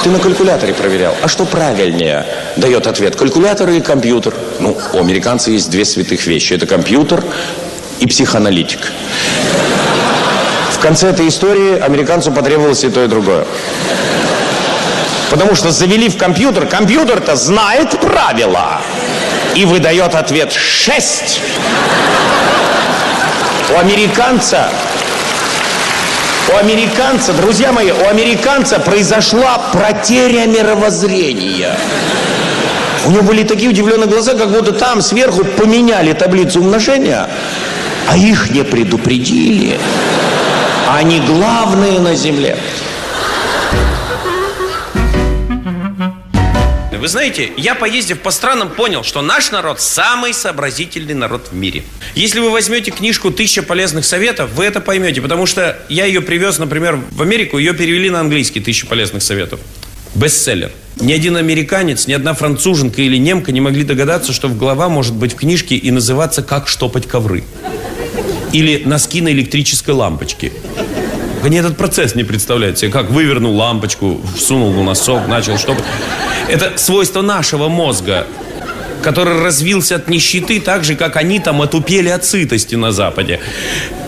[0.03, 1.13] Ты на калькуляторе проверял.
[1.21, 2.25] А что правильнее?
[2.57, 3.15] Дает ответ.
[3.15, 4.33] Калькулятор или компьютер?
[4.59, 6.53] Ну, у американцев есть две святых вещи.
[6.53, 7.23] Это компьютер
[8.01, 8.91] и психоаналитик.
[10.71, 13.45] В конце этой истории американцу потребовалось и то, и другое.
[15.29, 18.81] Потому что завели в компьютер, компьютер-то знает правила
[19.55, 21.41] и выдает ответ 6.
[23.73, 24.69] У американца,
[26.51, 31.77] у американца, друзья мои, у американца произошла потеря мировоззрения.
[33.05, 37.27] У него были такие удивленные глаза, как будто там сверху поменяли таблицу умножения,
[38.11, 39.79] а их не предупредили.
[40.89, 42.57] Они главные на земле.
[46.91, 51.83] Вы знаете, я, поездив по странам, понял, что наш народ самый сообразительный народ в мире.
[52.13, 56.59] Если вы возьмете книжку «Тысяча полезных советов», вы это поймете, потому что я ее привез,
[56.59, 59.61] например, в Америку, ее перевели на английский «Тысяча полезных советов».
[60.13, 60.71] Бестселлер.
[60.99, 65.15] Ни один американец, ни одна француженка или немка не могли догадаться, что в глава может
[65.15, 67.45] быть в книжке и называться «Как штопать ковры».
[68.51, 70.51] Или «Носки на электрической лампочке».
[71.43, 75.85] Они этот процесс не представляют себе, как вывернул лампочку, всунул в носок, начал штопать.
[76.47, 78.27] Это свойство нашего мозга,
[79.01, 83.39] который развился от нищеты так же, как они там отупели от сытости на Западе.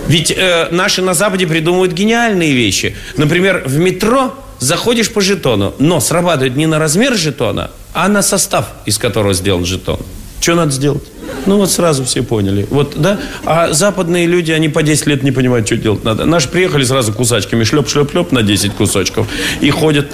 [0.08, 2.96] Ведь э, наши на Западе придумывают гениальные вещи.
[3.18, 8.68] Например, в метро заходишь по жетону, но срабатывает не на размер жетона, а на состав,
[8.86, 10.00] из которого сделан жетон.
[10.40, 11.04] Что надо сделать?
[11.46, 12.66] Ну вот сразу все поняли.
[12.70, 13.20] Вот, да?
[13.46, 16.26] А западные люди, они по 10 лет не понимают, что делать надо.
[16.26, 19.28] Наши приехали сразу кусачками, шлеп-шлеп-шлеп на 10 кусочков.
[19.62, 20.08] И ходят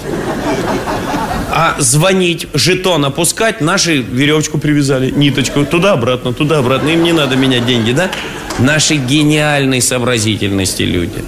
[1.52, 6.88] а звонить, жетон опускать, наши веревочку привязали, ниточку, туда-обратно, туда-обратно.
[6.90, 8.10] Им не надо менять деньги, да?
[8.60, 11.24] Наши гениальной сообразительности люди.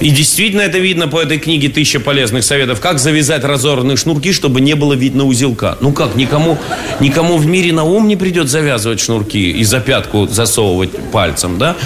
[0.00, 2.80] И действительно это видно по этой книге «Тысяча полезных советов».
[2.80, 5.78] Как завязать разорванные шнурки, чтобы не было видно узелка.
[5.80, 6.58] Ну как, никому,
[7.00, 11.76] никому в мире на ум не придет завязывать шнурки и за пятку засовывать пальцем, да?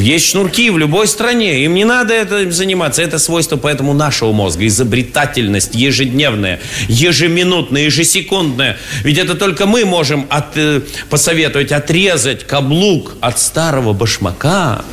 [0.00, 1.64] Есть шнурки в любой стране.
[1.64, 3.02] Им не надо этим заниматься.
[3.02, 4.66] Это свойство поэтому нашего мозга.
[4.66, 8.76] Изобретательность ежедневная, ежеминутная, ежесекундная.
[9.02, 14.84] Ведь это только мы можем от, э, посоветовать отрезать каблук от старого башмака,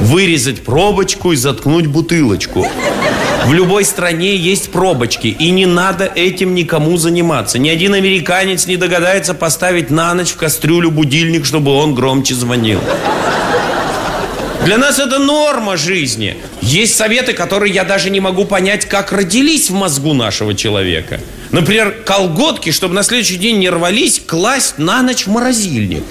[0.00, 2.66] вырезать пробочку и заткнуть заткнуть бутылочку.
[3.46, 7.58] В любой стране есть пробочки, и не надо этим никому заниматься.
[7.58, 12.80] Ни один американец не догадается поставить на ночь в кастрюлю будильник, чтобы он громче звонил.
[14.64, 16.36] Для нас это норма жизни.
[16.60, 21.20] Есть советы, которые я даже не могу понять, как родились в мозгу нашего человека.
[21.50, 26.04] Например, колготки, чтобы на следующий день не рвались, класть на ночь в морозильник.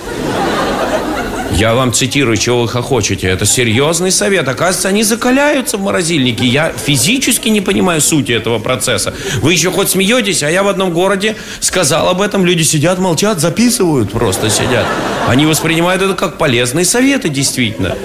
[1.54, 3.28] Я вам цитирую, чего вы хохочете.
[3.28, 4.48] Это серьезный совет.
[4.48, 6.46] Оказывается, они закаляются в морозильнике.
[6.46, 9.14] Я физически не понимаю сути этого процесса.
[9.42, 12.46] Вы еще хоть смеетесь, а я в одном городе сказал об этом.
[12.46, 14.86] Люди сидят, молчат, записывают, просто сидят.
[15.28, 17.96] Они воспринимают это как полезные советы, действительно.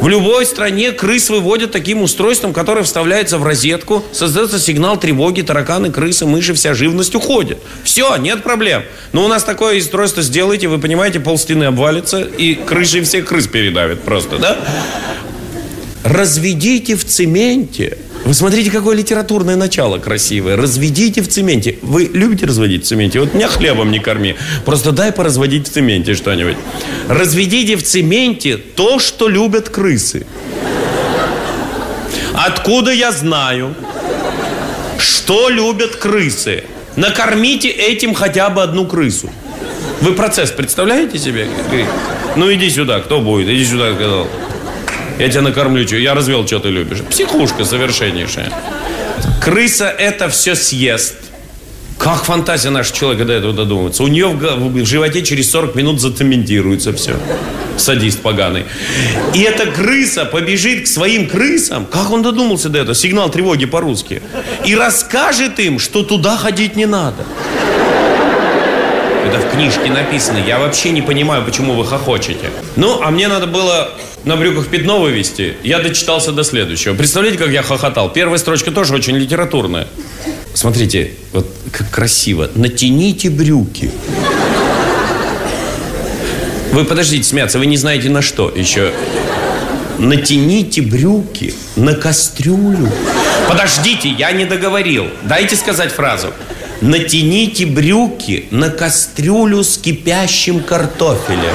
[0.00, 5.90] В любой стране крыс выводят таким устройством, которое вставляется в розетку, создается сигнал тревоги, тараканы,
[5.90, 7.58] крысы, мыши, вся живность уходит.
[7.84, 8.82] Все, нет проблем.
[9.12, 13.26] Но у нас такое устройство сделайте, вы понимаете, пол стены обвалится, и крыша же всех
[13.26, 14.58] крыс передавит просто, да?
[16.04, 17.98] Разведите в цементе.
[18.24, 20.56] Вы смотрите, какое литературное начало красивое.
[20.56, 21.78] Разведите в цементе.
[21.82, 23.20] Вы любите разводить в цементе?
[23.20, 24.36] Вот меня хлебом не корми.
[24.64, 26.56] Просто дай поразводить в цементе что-нибудь.
[27.08, 30.26] Разведите в цементе то, что любят крысы.
[32.32, 33.74] Откуда я знаю,
[34.98, 36.64] что любят крысы?
[36.96, 39.30] Накормите этим хотя бы одну крысу.
[40.04, 41.48] Вы процесс представляете себе?
[42.36, 43.48] Ну иди сюда, кто будет?
[43.48, 44.28] Иди сюда, сказал.
[45.18, 45.96] Я тебя накормлю, что?
[45.96, 46.98] Я развел, что ты любишь.
[47.08, 48.52] Психушка совершеннейшая.
[49.40, 51.14] Крыса это все съест.
[51.96, 54.02] Как фантазия нашего человека до этого додумывается.
[54.02, 57.16] У нее в, животе через 40 минут зацементируется все.
[57.78, 58.66] Садист поганый.
[59.32, 61.86] И эта крыса побежит к своим крысам.
[61.86, 62.94] Как он додумался до этого?
[62.94, 64.20] Сигнал тревоги по-русски.
[64.66, 67.24] И расскажет им, что туда ходить не надо.
[69.24, 70.38] Это в книжке написано.
[70.38, 72.50] Я вообще не понимаю, почему вы хохочете.
[72.76, 73.90] Ну, а мне надо было
[74.24, 75.56] на брюках пятно вывести.
[75.62, 76.94] Я дочитался до следующего.
[76.94, 78.12] Представляете, как я хохотал?
[78.12, 79.88] Первая строчка тоже очень литературная.
[80.52, 82.50] Смотрите, вот как красиво.
[82.54, 83.90] Натяните брюки.
[86.72, 88.92] Вы подождите смеяться, вы не знаете на что еще.
[89.98, 92.90] Натяните брюки на кастрюлю.
[93.48, 95.06] Подождите, я не договорил.
[95.22, 96.28] Дайте сказать фразу.
[96.84, 101.54] Натяните брюки на кастрюлю с кипящим картофелем.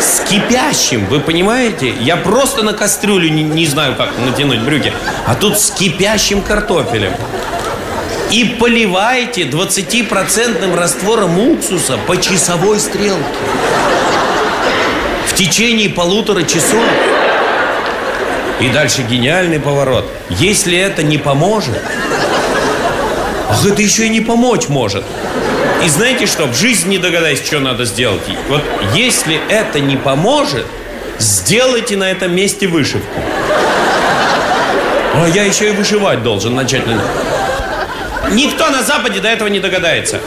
[0.00, 1.92] С кипящим, вы понимаете?
[2.00, 4.90] Я просто на кастрюлю не, не знаю, как натянуть брюки.
[5.26, 7.12] А тут с кипящим картофелем.
[8.30, 13.22] И поливаете 20% раствором уксуса по часовой стрелке.
[15.26, 16.82] В течение полутора часов.
[18.60, 20.10] И дальше гениальный поворот.
[20.30, 21.82] Если это не поможет,
[23.48, 25.04] ах, это еще и не помочь может.
[25.84, 28.22] И знаете что, в жизни не догадаюсь, что надо сделать.
[28.48, 28.62] Вот
[28.94, 30.66] если это не поможет,
[31.18, 33.20] сделайте на этом месте вышивку.
[35.14, 36.82] А я еще и вышивать должен начать.
[38.32, 40.20] Никто на Западе до этого не догадается.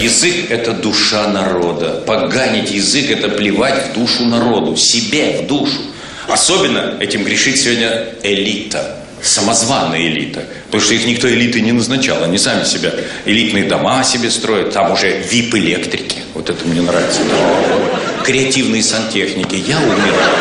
[0.00, 2.02] Язык– это душа народа.
[2.06, 5.80] Поганить язык– это плевать в душу народу, себе в душу.
[6.28, 10.44] Особенно этим грешит сегодня элита, самозваная элита.
[10.66, 12.22] Потому что их никто элиты не назначал.
[12.24, 12.92] Они сами себя,
[13.24, 14.72] элитные дома себе строят.
[14.72, 16.16] Там уже вип-электрики.
[16.34, 17.20] Вот это мне нравится.
[18.24, 19.54] Креативные сантехники.
[19.54, 20.32] Я умираю.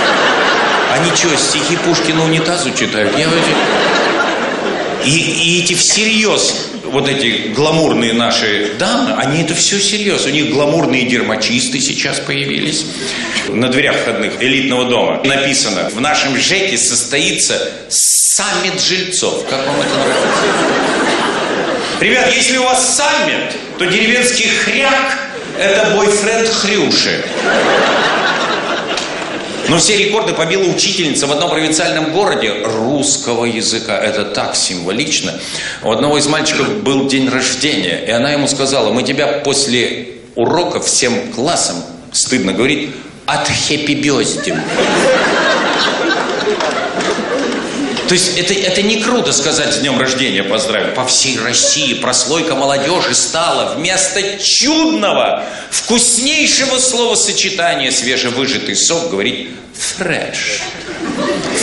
[0.91, 3.12] Они что, стихи Пушкина унитазу читают?
[3.17, 3.28] Я...
[5.06, 10.32] И, и эти всерьез вот эти гламурные наши дамы, они это все серьезно.
[10.32, 12.86] У них гламурные дермачисты сейчас появились.
[13.50, 19.46] На дверях входных элитного дома написано, в нашем ЖЭКе состоится саммит жильцов.
[19.50, 20.28] Как вам это нравится?
[22.00, 25.20] Ребят, если у вас саммит, то деревенский хряк–
[25.60, 27.26] это бойфренд Хрюши.
[29.67, 33.97] Но все рекорды побила учительница в одном провинциальном городе русского языка.
[33.97, 35.34] Это так символично.
[35.84, 40.86] У одного из мальчиков был день рождения, и она ему сказала, мы тебя после уроков
[40.86, 41.78] всем классом,
[42.12, 42.91] стыдно говорить,
[43.25, 44.60] от хэппи-бёздим.
[48.08, 50.94] То есть это, это не круто сказать с днем рождения поздравить.
[50.94, 60.62] По всей России прослойка молодежи стала вместо чудного, вкуснейшего словосочетания свежевыжатый сок говорить фреш.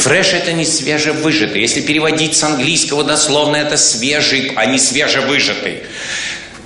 [0.00, 1.60] Фреш это не свежевыжатый.
[1.60, 5.84] Если переводить с английского дословно, это свежий, а не свежевыжатый.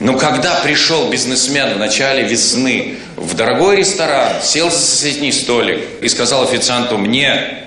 [0.00, 6.08] Но когда пришел бизнесмен в начале весны в дорогой ресторан, сел за соседний столик и
[6.08, 7.66] сказал официанту, мне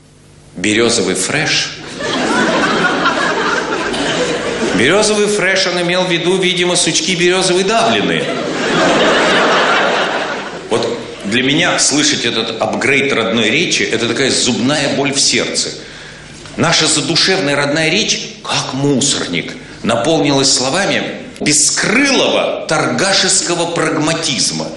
[0.56, 1.76] березовый фреш–
[4.80, 8.24] Березовый фреш он имел в виду, видимо, сучки березовые давленные.
[10.70, 15.70] Вот для меня слышать этот апгрейд родной речи– это такая зубная боль в сердце.
[16.56, 21.04] Наша задушевная родная речь, как мусорник, наполнилась словами
[21.40, 24.68] бескрылого торгашеского прагматизма.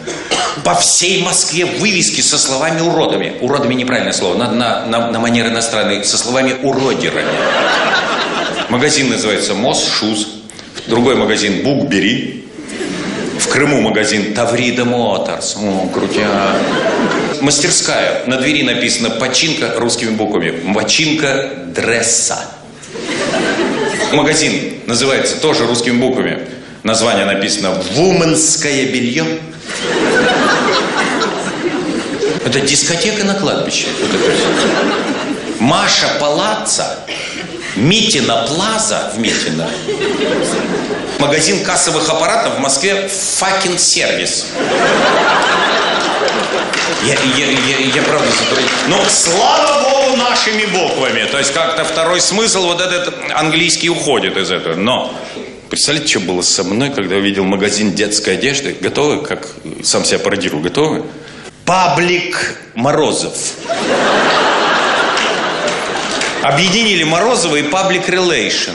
[0.64, 3.34] По всей Москве вывески со словами уродами.
[3.40, 7.32] Уродами неправильное слово, надо на, на, на манер иностранный, со словами уродерами.
[8.68, 10.28] Магазин называется Мос Шуз.
[10.86, 12.44] Другой магазин Букбери.
[13.38, 15.56] В Крыму магазин Таврида Моторс.
[15.56, 16.56] О, крутя.
[17.40, 18.24] Мастерская.
[18.26, 20.72] На двери написано «Починка» русскими буквами.
[20.74, 22.38] «Починка дресса».
[24.12, 26.46] Магазин называется тоже русскими буквами.
[26.82, 29.24] Название написано «Вуменское белье».
[32.52, 33.86] Это дискотека на кладбище.
[33.98, 35.58] Вот это.
[35.58, 36.98] Маша Палаца
[37.76, 39.70] Митина Плаза в Митино.
[41.18, 44.48] Магазин кассовых аппаратов в Москве «Факин сервис».
[47.06, 48.68] Я, я, я, я правда затруднен.
[48.88, 51.24] Но слава богу нашими буквами.
[51.30, 54.74] То есть как-то второй смысл вот этот английский уходит из этого.
[54.74, 55.10] Но
[55.70, 58.76] представляете, что было со мной, когда увидел магазин детской одежды?
[58.78, 59.22] Готовы?
[59.22, 59.48] Как
[59.82, 60.62] сам себя пародирую.
[60.62, 61.02] Готовы?
[61.64, 63.54] Паблик Морозов.
[66.42, 68.74] Объединили Морозова и Public Relation.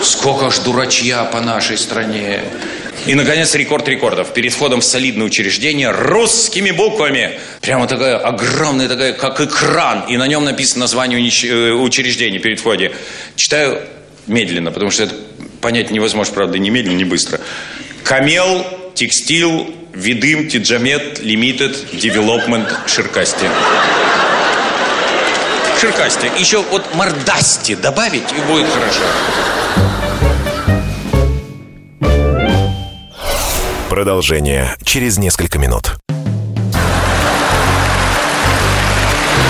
[0.00, 2.40] Сколько ж дурачья по нашей стране.
[3.06, 4.32] И, наконец, рекорд рекордов.
[4.32, 7.40] Перед входом в солидное учреждение русскими буквами.
[7.60, 10.04] Прямо такая огромная, такая, как экран.
[10.08, 12.92] И на нем написано название э, учреждения перед входом.
[13.34, 13.80] Читаю
[14.28, 15.16] медленно, потому что это
[15.60, 17.40] понять невозможно, правда, ни медленно, ни быстро.
[18.04, 23.46] Камел, текстил, видым, тиджамет, лимитед, девелопмент, ширкасти.
[25.80, 26.30] Ширкасти.
[26.38, 29.02] Еще вот мордасти добавить, и будет хорошо.
[33.88, 35.96] Продолжение через несколько минут.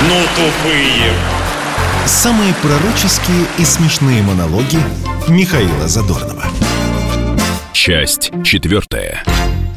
[0.08, 1.12] Ну, тупые.
[2.06, 4.78] Самые пророческие и смешные монологи
[5.28, 6.44] Михаила Задорнова.
[7.72, 9.22] Часть четвертая.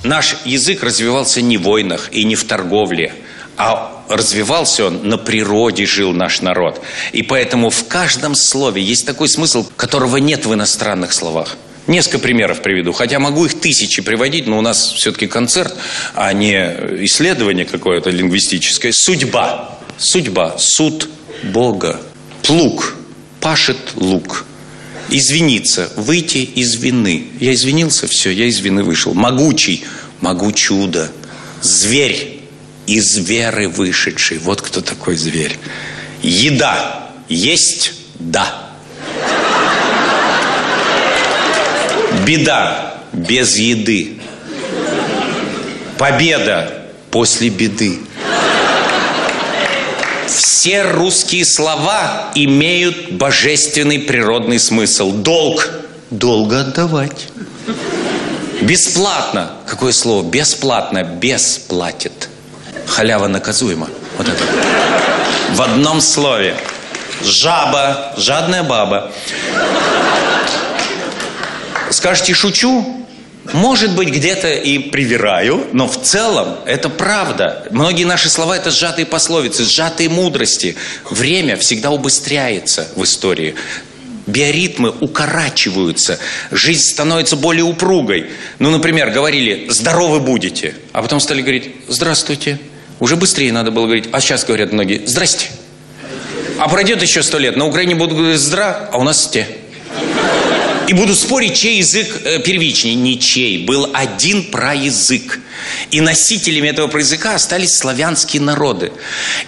[0.06, 3.12] Наш язык развивался не в войнах и не в торговле,
[3.58, 6.80] а развивался он на природе, жил наш народ.
[7.12, 11.58] И поэтому в каждом слове есть такой смысл, которого нет в иностранных словах.
[11.88, 15.76] Несколько примеров приведу, хотя могу их тысячи приводить, но у нас все-таки концерт,
[16.14, 16.53] а не
[17.06, 18.91] исследование какое-то лингвистическое.
[18.91, 19.80] Судьба.
[19.97, 20.56] Судьба.
[20.60, 21.10] Суд
[21.41, 21.99] Бога.
[22.43, 22.93] Плуг.
[23.41, 24.45] Пашет лук.
[25.10, 25.91] Извиниться.
[25.95, 27.28] Выйти из вины.
[27.39, 29.14] Я извинился, все, я из вины вышел.
[29.14, 29.84] Могучий.
[30.22, 31.12] Могу чудо.
[31.62, 32.41] Зверь.
[32.88, 34.38] Из веры вышедший.
[34.38, 35.58] Вот кто такой зверь.
[36.22, 37.10] Еда.
[37.30, 37.93] Есть.
[38.20, 38.72] Да.
[42.26, 44.20] Беда без еды.
[45.97, 47.99] Победа после беды.
[50.28, 55.11] Все русские слова имеют божественный природный смысл.
[55.11, 55.69] Долг.
[56.09, 57.28] Долго отдавать.
[58.61, 59.51] Бесплатно.
[59.67, 60.23] Какое слово?
[60.23, 61.03] Бесплатно.
[61.03, 62.30] Бесплатит.
[62.88, 63.88] Халява наказуема.
[64.17, 64.43] Вот это.
[65.53, 66.55] В одном слове.
[67.23, 68.13] Жаба.
[68.17, 69.11] Жадная баба.
[71.91, 72.94] Скажете, шучу?
[73.53, 77.67] Может быть, где-то и привираю, но в целом это правда.
[77.69, 80.75] Многие наши слова– это сжатые пословицы, сжатые мудрости.
[81.09, 83.55] Время всегда убыстряется в истории.
[84.25, 86.17] Биоритмы укорачиваются,
[86.49, 88.31] жизнь становится более упругой.
[88.57, 92.59] Ну, например, говорили «здоровы будете», а потом стали говорить «здравствуйте».
[92.99, 95.49] Уже быстрее надо было говорить, а сейчас говорят многие «здрасте».
[96.57, 99.47] А пройдет еще сто лет, на Украине будут говорить «здра», а у нас «те».
[100.88, 102.95] И буду спорить, чей язык э, первичнее.
[102.95, 103.65] Ничей.
[103.65, 105.39] Был один проязык.
[105.91, 108.91] И носителями этого языка остались славянские народы.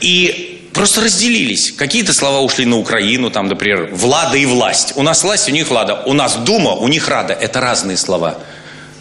[0.01, 1.71] И просто разделились.
[1.71, 4.93] Какие-то слова ушли на Украину, там, например, «влада» и «власть».
[4.95, 6.01] У нас власть, у них «влада».
[6.05, 7.33] У нас «дума», у них «рада».
[7.33, 8.39] Это разные слова.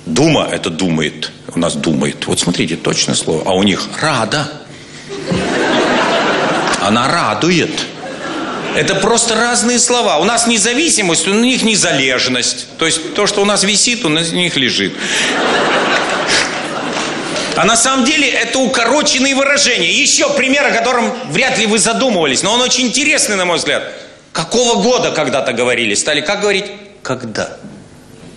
[0.04, 1.32] «Дума»– это «думает».
[1.54, 2.26] У нас «думает».
[2.26, 3.42] Вот смотрите, точное слово.
[3.46, 4.50] А у них «рада».
[6.80, 7.70] Она радует.
[8.76, 10.18] Это просто разные слова.
[10.18, 12.66] У нас независимость, у них незалежность.
[12.78, 14.92] То есть то, что у нас висит, у них лежит.
[17.56, 19.90] А на самом деле это укороченные выражения.
[19.90, 23.82] Еще пример, о котором вряд ли вы задумывались, но он очень интересный, на мой взгляд.
[24.32, 25.94] Какого года когда-то говорили?
[25.94, 26.66] Стали как говорить?
[27.02, 27.56] Когда.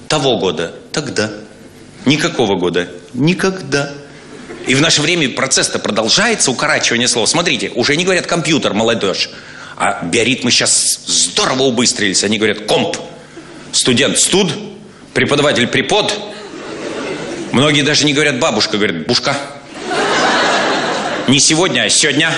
[0.07, 0.71] Того года.
[0.93, 1.31] Тогда.
[2.05, 2.87] Никакого года.
[3.13, 3.91] Никогда.
[4.67, 7.27] И в наше время процесс-то продолжается, укорачивание слов.
[7.27, 9.29] Смотрите, уже не говорят компьютер, молодежь.
[9.79, 12.25] А биоритмы сейчас здорово убыстрились.
[12.25, 12.97] Они говорят комп,
[13.71, 14.51] студент студ,
[15.13, 16.13] преподаватель препод.
[17.53, 19.37] Многие даже не говорят бабушка, говорят бушка.
[21.29, 22.29] Не сегодня, а сегодня.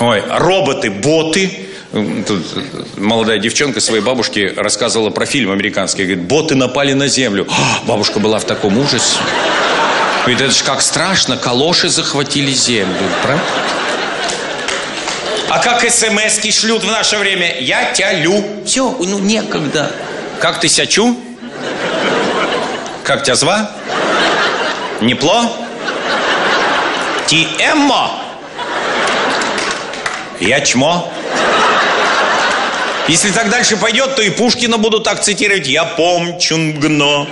[0.00, 1.60] Ой, роботы, боты.
[2.26, 2.42] Тут
[2.96, 6.02] молодая девчонка своей бабушке рассказывала про фильм американский.
[6.02, 7.46] Говорит, боты напали на землю.
[7.48, 9.18] А, бабушка была в таком ужасе.
[10.26, 12.96] Ведь это же как страшно, калоши захватили землю.
[13.22, 13.44] Правда?
[15.54, 17.60] А как смс шлют в наше время?
[17.60, 18.44] Я тялю.
[18.66, 19.88] Все, ну некогда.
[20.40, 21.16] Как ты сячу?
[23.04, 23.70] Как тебя зва?
[25.00, 25.56] Непло?
[27.28, 28.10] Ти эммо?
[30.40, 31.08] Я чмо?
[33.06, 35.68] Если так дальше пойдет, то и Пушкина будут так цитировать.
[35.68, 37.28] Я помчунгно.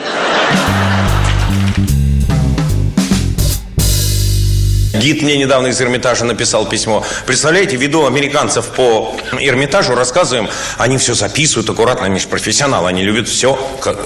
[5.03, 7.05] Гид мне недавно из Эрмитажа написал письмо.
[7.27, 10.49] Представляете, веду американцев по Эрмитажу, рассказываем,
[10.79, 13.59] они все записывают аккуратно, они же профессионалы, они любят все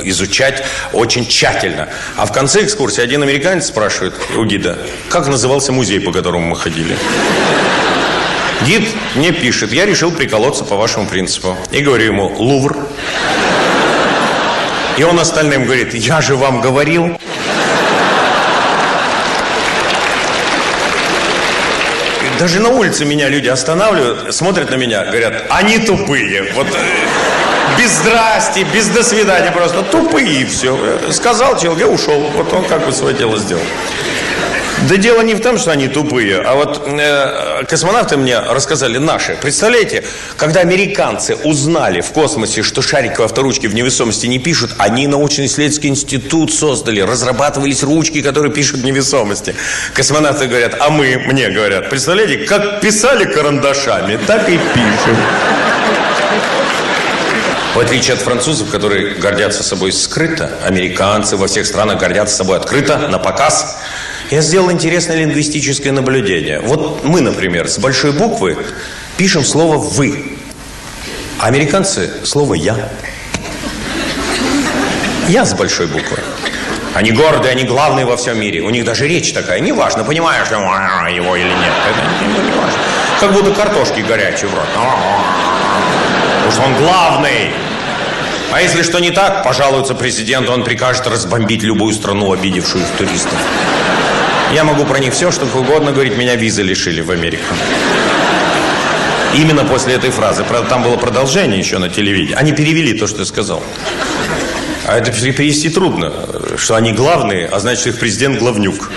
[0.05, 1.91] изучать очень тщательно.
[2.17, 4.79] А в конце экскурсии один американец спрашивает у гида,
[5.11, 6.97] как назывался музей, по которому мы ходили.
[8.65, 11.59] Гид мне пишет, я решил приколоться по вашему принципу.
[11.73, 12.75] И говорю ему, Лувр.
[14.97, 17.19] И он остальным говорит, я же вам говорил.
[22.39, 26.53] Даже на улице меня люди останавливают, смотрят на меня, говорят, они тупые.
[26.55, 29.83] Вот э, без здрасти, без до свидания просто.
[29.83, 31.13] Тупые все.
[31.13, 32.21] Сказал человек, ушел.
[32.35, 33.63] Вот он как бы свое дело сделал.
[34.89, 39.37] Да дело не в том, что они тупые, а вот э, космонавты мне рассказали наши.
[39.41, 40.05] Представляете,
[40.37, 46.55] когда американцы узнали в космосе, что шариковые авторучки в невесомости не пишут, они научно-исследовательский институт
[46.55, 49.57] создали, разрабатывались ручки, которые пишут в невесомости.
[49.93, 55.17] Космонавты говорят, а мы, мне говорят, представляете, как писали карандашами, так и пишем.
[57.75, 62.97] В отличие от французов, которые гордятся собой скрыто, американцы во всех странах гордятся собой открыто,
[62.97, 63.79] на показ.
[64.31, 66.61] Я сделал интересное лингвистическое наблюдение.
[66.61, 68.57] Вот мы, например, с большой буквы
[69.17, 70.37] пишем слово «вы»,
[71.39, 72.77] а американцы– слово «я».
[75.29, 76.19] Я с большой буквы.
[76.95, 78.63] Они гордые, они главные во всем мире.
[78.63, 79.61] У них даже речь такая.
[79.61, 81.73] Неважно, понимаешь ли его или нет.
[81.91, 82.79] Это не, важно.
[83.21, 84.67] Как будто картошки горячие в рот.
[86.37, 87.51] Потому что он главный.
[88.53, 93.39] А если что не так, пожалуется президенту, он прикажет разбомбить любую страну, обидевшую туристов.
[94.53, 97.45] Я могу про них все, что угодно говорить, меня визы лишили в Америку.
[99.35, 100.45] Именно после этой фразы.
[100.45, 102.35] Правда, там было продолжение еще на телевидении.
[102.35, 103.63] Они перевели то, что я сказал.
[104.87, 106.13] А это перевести трудно,
[106.57, 108.91] что они главные, а значит их президент главнюк.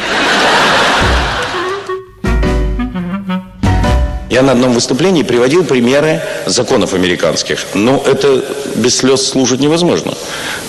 [4.30, 7.66] Я на одном выступлении приводил примеры законов американских.
[7.74, 8.46] Но это
[8.76, 10.14] без слез слушать невозможно.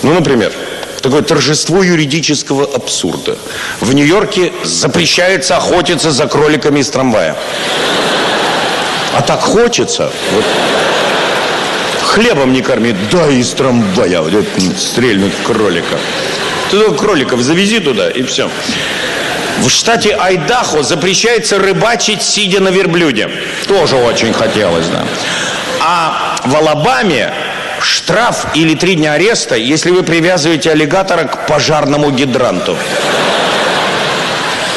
[0.01, 0.51] Ну, например,
[1.01, 3.37] такое торжество юридического абсурда.
[3.79, 7.35] В Нью-Йорке запрещается охотиться за кроликами из трамвая.
[9.13, 10.11] А так хочется.
[10.33, 10.45] Вот
[12.05, 14.45] хлебом не корми, да из трамвая вот,
[14.77, 15.97] стрельнуть в кролика.
[16.69, 18.49] Ты кроликов завези туда и все.
[19.59, 23.29] В штате Айдахо запрещается рыбачить, сидя на верблюде.
[23.67, 25.03] Тоже очень хотелось, да.
[25.81, 27.33] А в Алабаме
[27.83, 32.77] штраф или три дня ареста, если вы привязываете аллигатора к пожарному гидранту.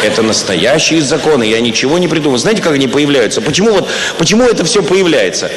[0.04, 2.36] Это настоящие законы, я ничего не придумал.
[2.36, 3.40] Знаете, как они появляются?
[3.40, 3.88] Почему, вот,
[4.18, 5.50] почему это все появляется?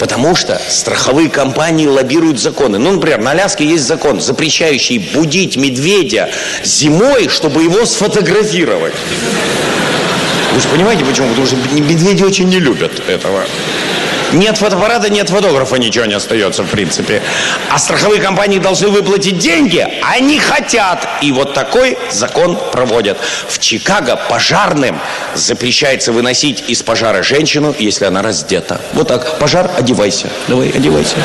[0.00, 2.78] Потому что страховые компании лоббируют законы.
[2.78, 6.30] Ну, например, на Аляске есть закон, запрещающий будить медведя
[6.64, 8.94] зимой, чтобы его сфотографировать.
[10.52, 11.28] Вы же понимаете, почему?
[11.28, 13.44] Потому что медведи очень не любят этого.
[14.34, 17.22] Нет фотоаппарата, нет фотографа, ничего не остается в принципе.
[17.70, 21.08] А страховые компании должны выплатить деньги, они хотят.
[21.22, 23.16] И вот такой закон проводят.
[23.48, 24.98] В Чикаго пожарным
[25.34, 28.80] запрещается выносить из пожара женщину, если она раздета.
[28.92, 30.28] Вот так, пожар, одевайся.
[30.48, 31.16] Давай, одевайся.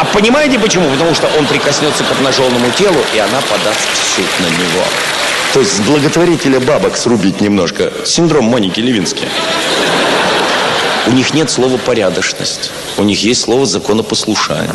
[0.00, 0.90] А понимаете почему?
[0.90, 4.84] Потому что он прикоснется к обнаженному телу, и она подаст в суд на него.
[5.52, 7.92] То есть благотворителя бабок срубить немножко.
[8.04, 9.26] Синдром Моники Левински.
[11.06, 12.70] У них нет слова порядочность.
[12.96, 14.70] У них есть слово законопослушание.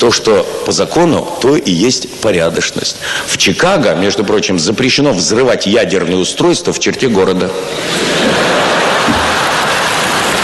[0.00, 2.96] То, что по закону, то и есть порядочность.
[3.26, 7.48] В Чикаго, между прочим, запрещено взрывать ядерные устройства в черте города.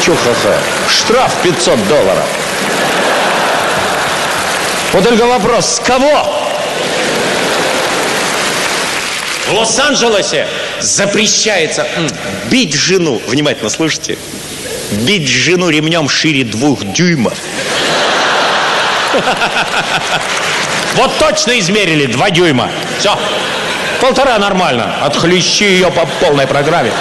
[0.04, 0.56] Че ха-ха?
[0.88, 2.24] Штраф 500 долларов.
[4.92, 6.26] Вот только вопрос, с кого?
[9.48, 10.46] В Лос-Анджелесе
[10.80, 11.86] запрещается
[12.50, 13.20] бить жену.
[13.26, 14.16] Внимательно слушайте
[14.90, 17.34] бить жену ремнем шире двух дюймов.
[20.94, 22.70] Вот точно измерили два дюйма.
[22.98, 23.16] Все.
[24.00, 24.96] Полтора нормально.
[25.02, 26.92] Отхлещи ее по полной программе.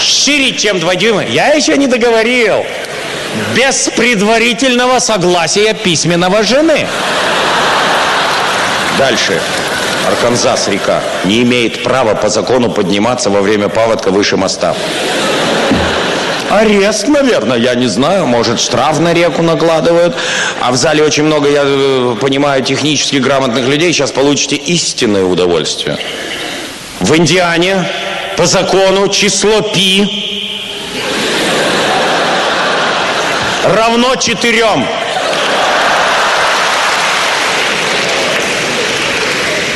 [0.00, 1.24] Шире, чем два дюйма.
[1.24, 2.64] Я еще не договорил.
[3.54, 6.86] Без предварительного согласия письменного жены.
[8.98, 9.40] Дальше.
[10.06, 14.74] Арканзас река не имеет права по закону подниматься во время паводка выше моста.
[16.50, 18.26] Арест, наверное, я не знаю.
[18.26, 20.14] Может, штраф на реку накладывают.
[20.60, 23.92] А в зале очень много, я э, понимаю, технически грамотных людей.
[23.92, 25.98] Сейчас получите истинное удовольствие.
[27.00, 27.84] В Индиане
[28.36, 30.50] по закону число пи
[33.64, 34.86] равно четырем.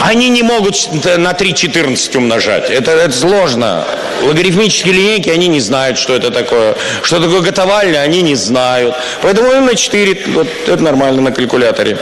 [0.00, 2.70] Они не могут на 3,14 умножать.
[2.70, 3.86] Это, это сложно.
[4.26, 6.76] Логарифмические линейки, они не знают, что это такое.
[7.02, 8.94] Что такое готовальня, они не знают.
[9.22, 11.98] Поэтому на 4, вот это нормально на калькуляторе.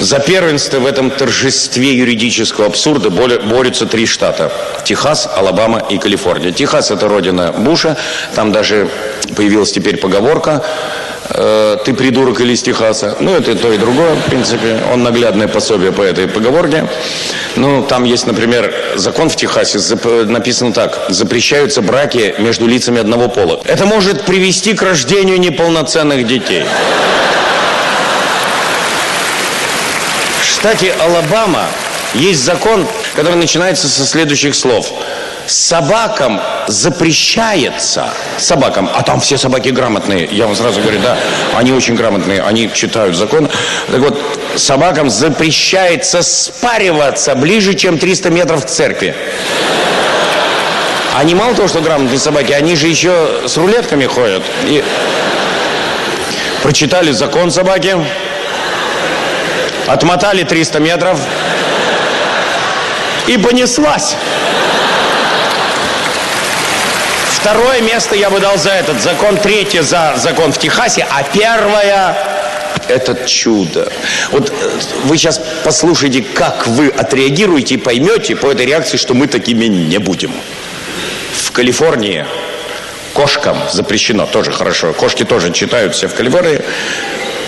[0.00, 4.52] За первенство в этом торжестве юридического абсурда борются три штата.
[4.84, 6.50] Техас, Алабама и Калифорния.
[6.50, 7.96] Техас– это родина Буша.
[8.34, 8.88] Там даже
[9.36, 10.64] появилась теперь поговорка
[11.34, 13.16] Э, ты придурок или из Техаса.
[13.20, 14.78] Ну, это и то, и другое, в принципе.
[14.92, 16.86] Он наглядное пособие по этой поговорке.
[17.56, 19.78] Ну, там есть, например, закон в Техасе,
[20.26, 21.06] написано так.
[21.08, 23.60] Запрещаются браки между лицами одного пола.
[23.64, 26.64] Это может привести к рождению неполноценных детей.
[30.42, 31.66] В штате Алабама
[32.14, 34.92] есть закон, который начинается со следующих слов–
[35.46, 41.16] собакам запрещается, собакам, а там все собаки грамотные, я вам сразу говорю, да,
[41.56, 43.48] они очень грамотные, они читают закон.
[43.90, 44.18] Так вот,
[44.56, 49.14] собакам запрещается спариваться ближе, чем 300 метров к церкви.
[51.14, 54.42] Они мало того, что грамотные собаки, они же еще с рулетками ходят.
[54.64, 54.82] И
[56.62, 57.96] прочитали закон собаки,
[59.86, 61.20] отмотали 300 метров
[63.26, 64.16] и понеслась.
[67.42, 72.16] Второе место я бы дал за этот закон, третье за закон в Техасе, а первое
[72.86, 73.90] это чудо.
[74.30, 74.70] Вот э,
[75.06, 79.98] вы сейчас послушайте, как вы отреагируете и поймете по этой реакции, что мы такими не
[79.98, 80.32] будем.
[81.34, 82.26] В Калифорнии
[83.12, 86.62] кошкам запрещено, тоже хорошо, кошки тоже читают все в Калифорнии,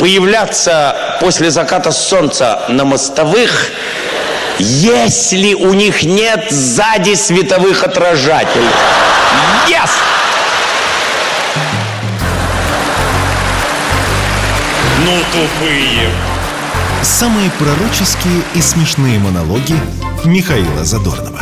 [0.00, 3.70] появляться после заката солнца на мостовых,
[4.58, 8.66] если у них нет сзади световых отражателей.
[9.68, 9.90] Yes!
[15.04, 16.10] Ну, тупые.
[17.02, 19.80] Самые пророческие и смешные монологи
[20.24, 21.33] Михаила Задорнова.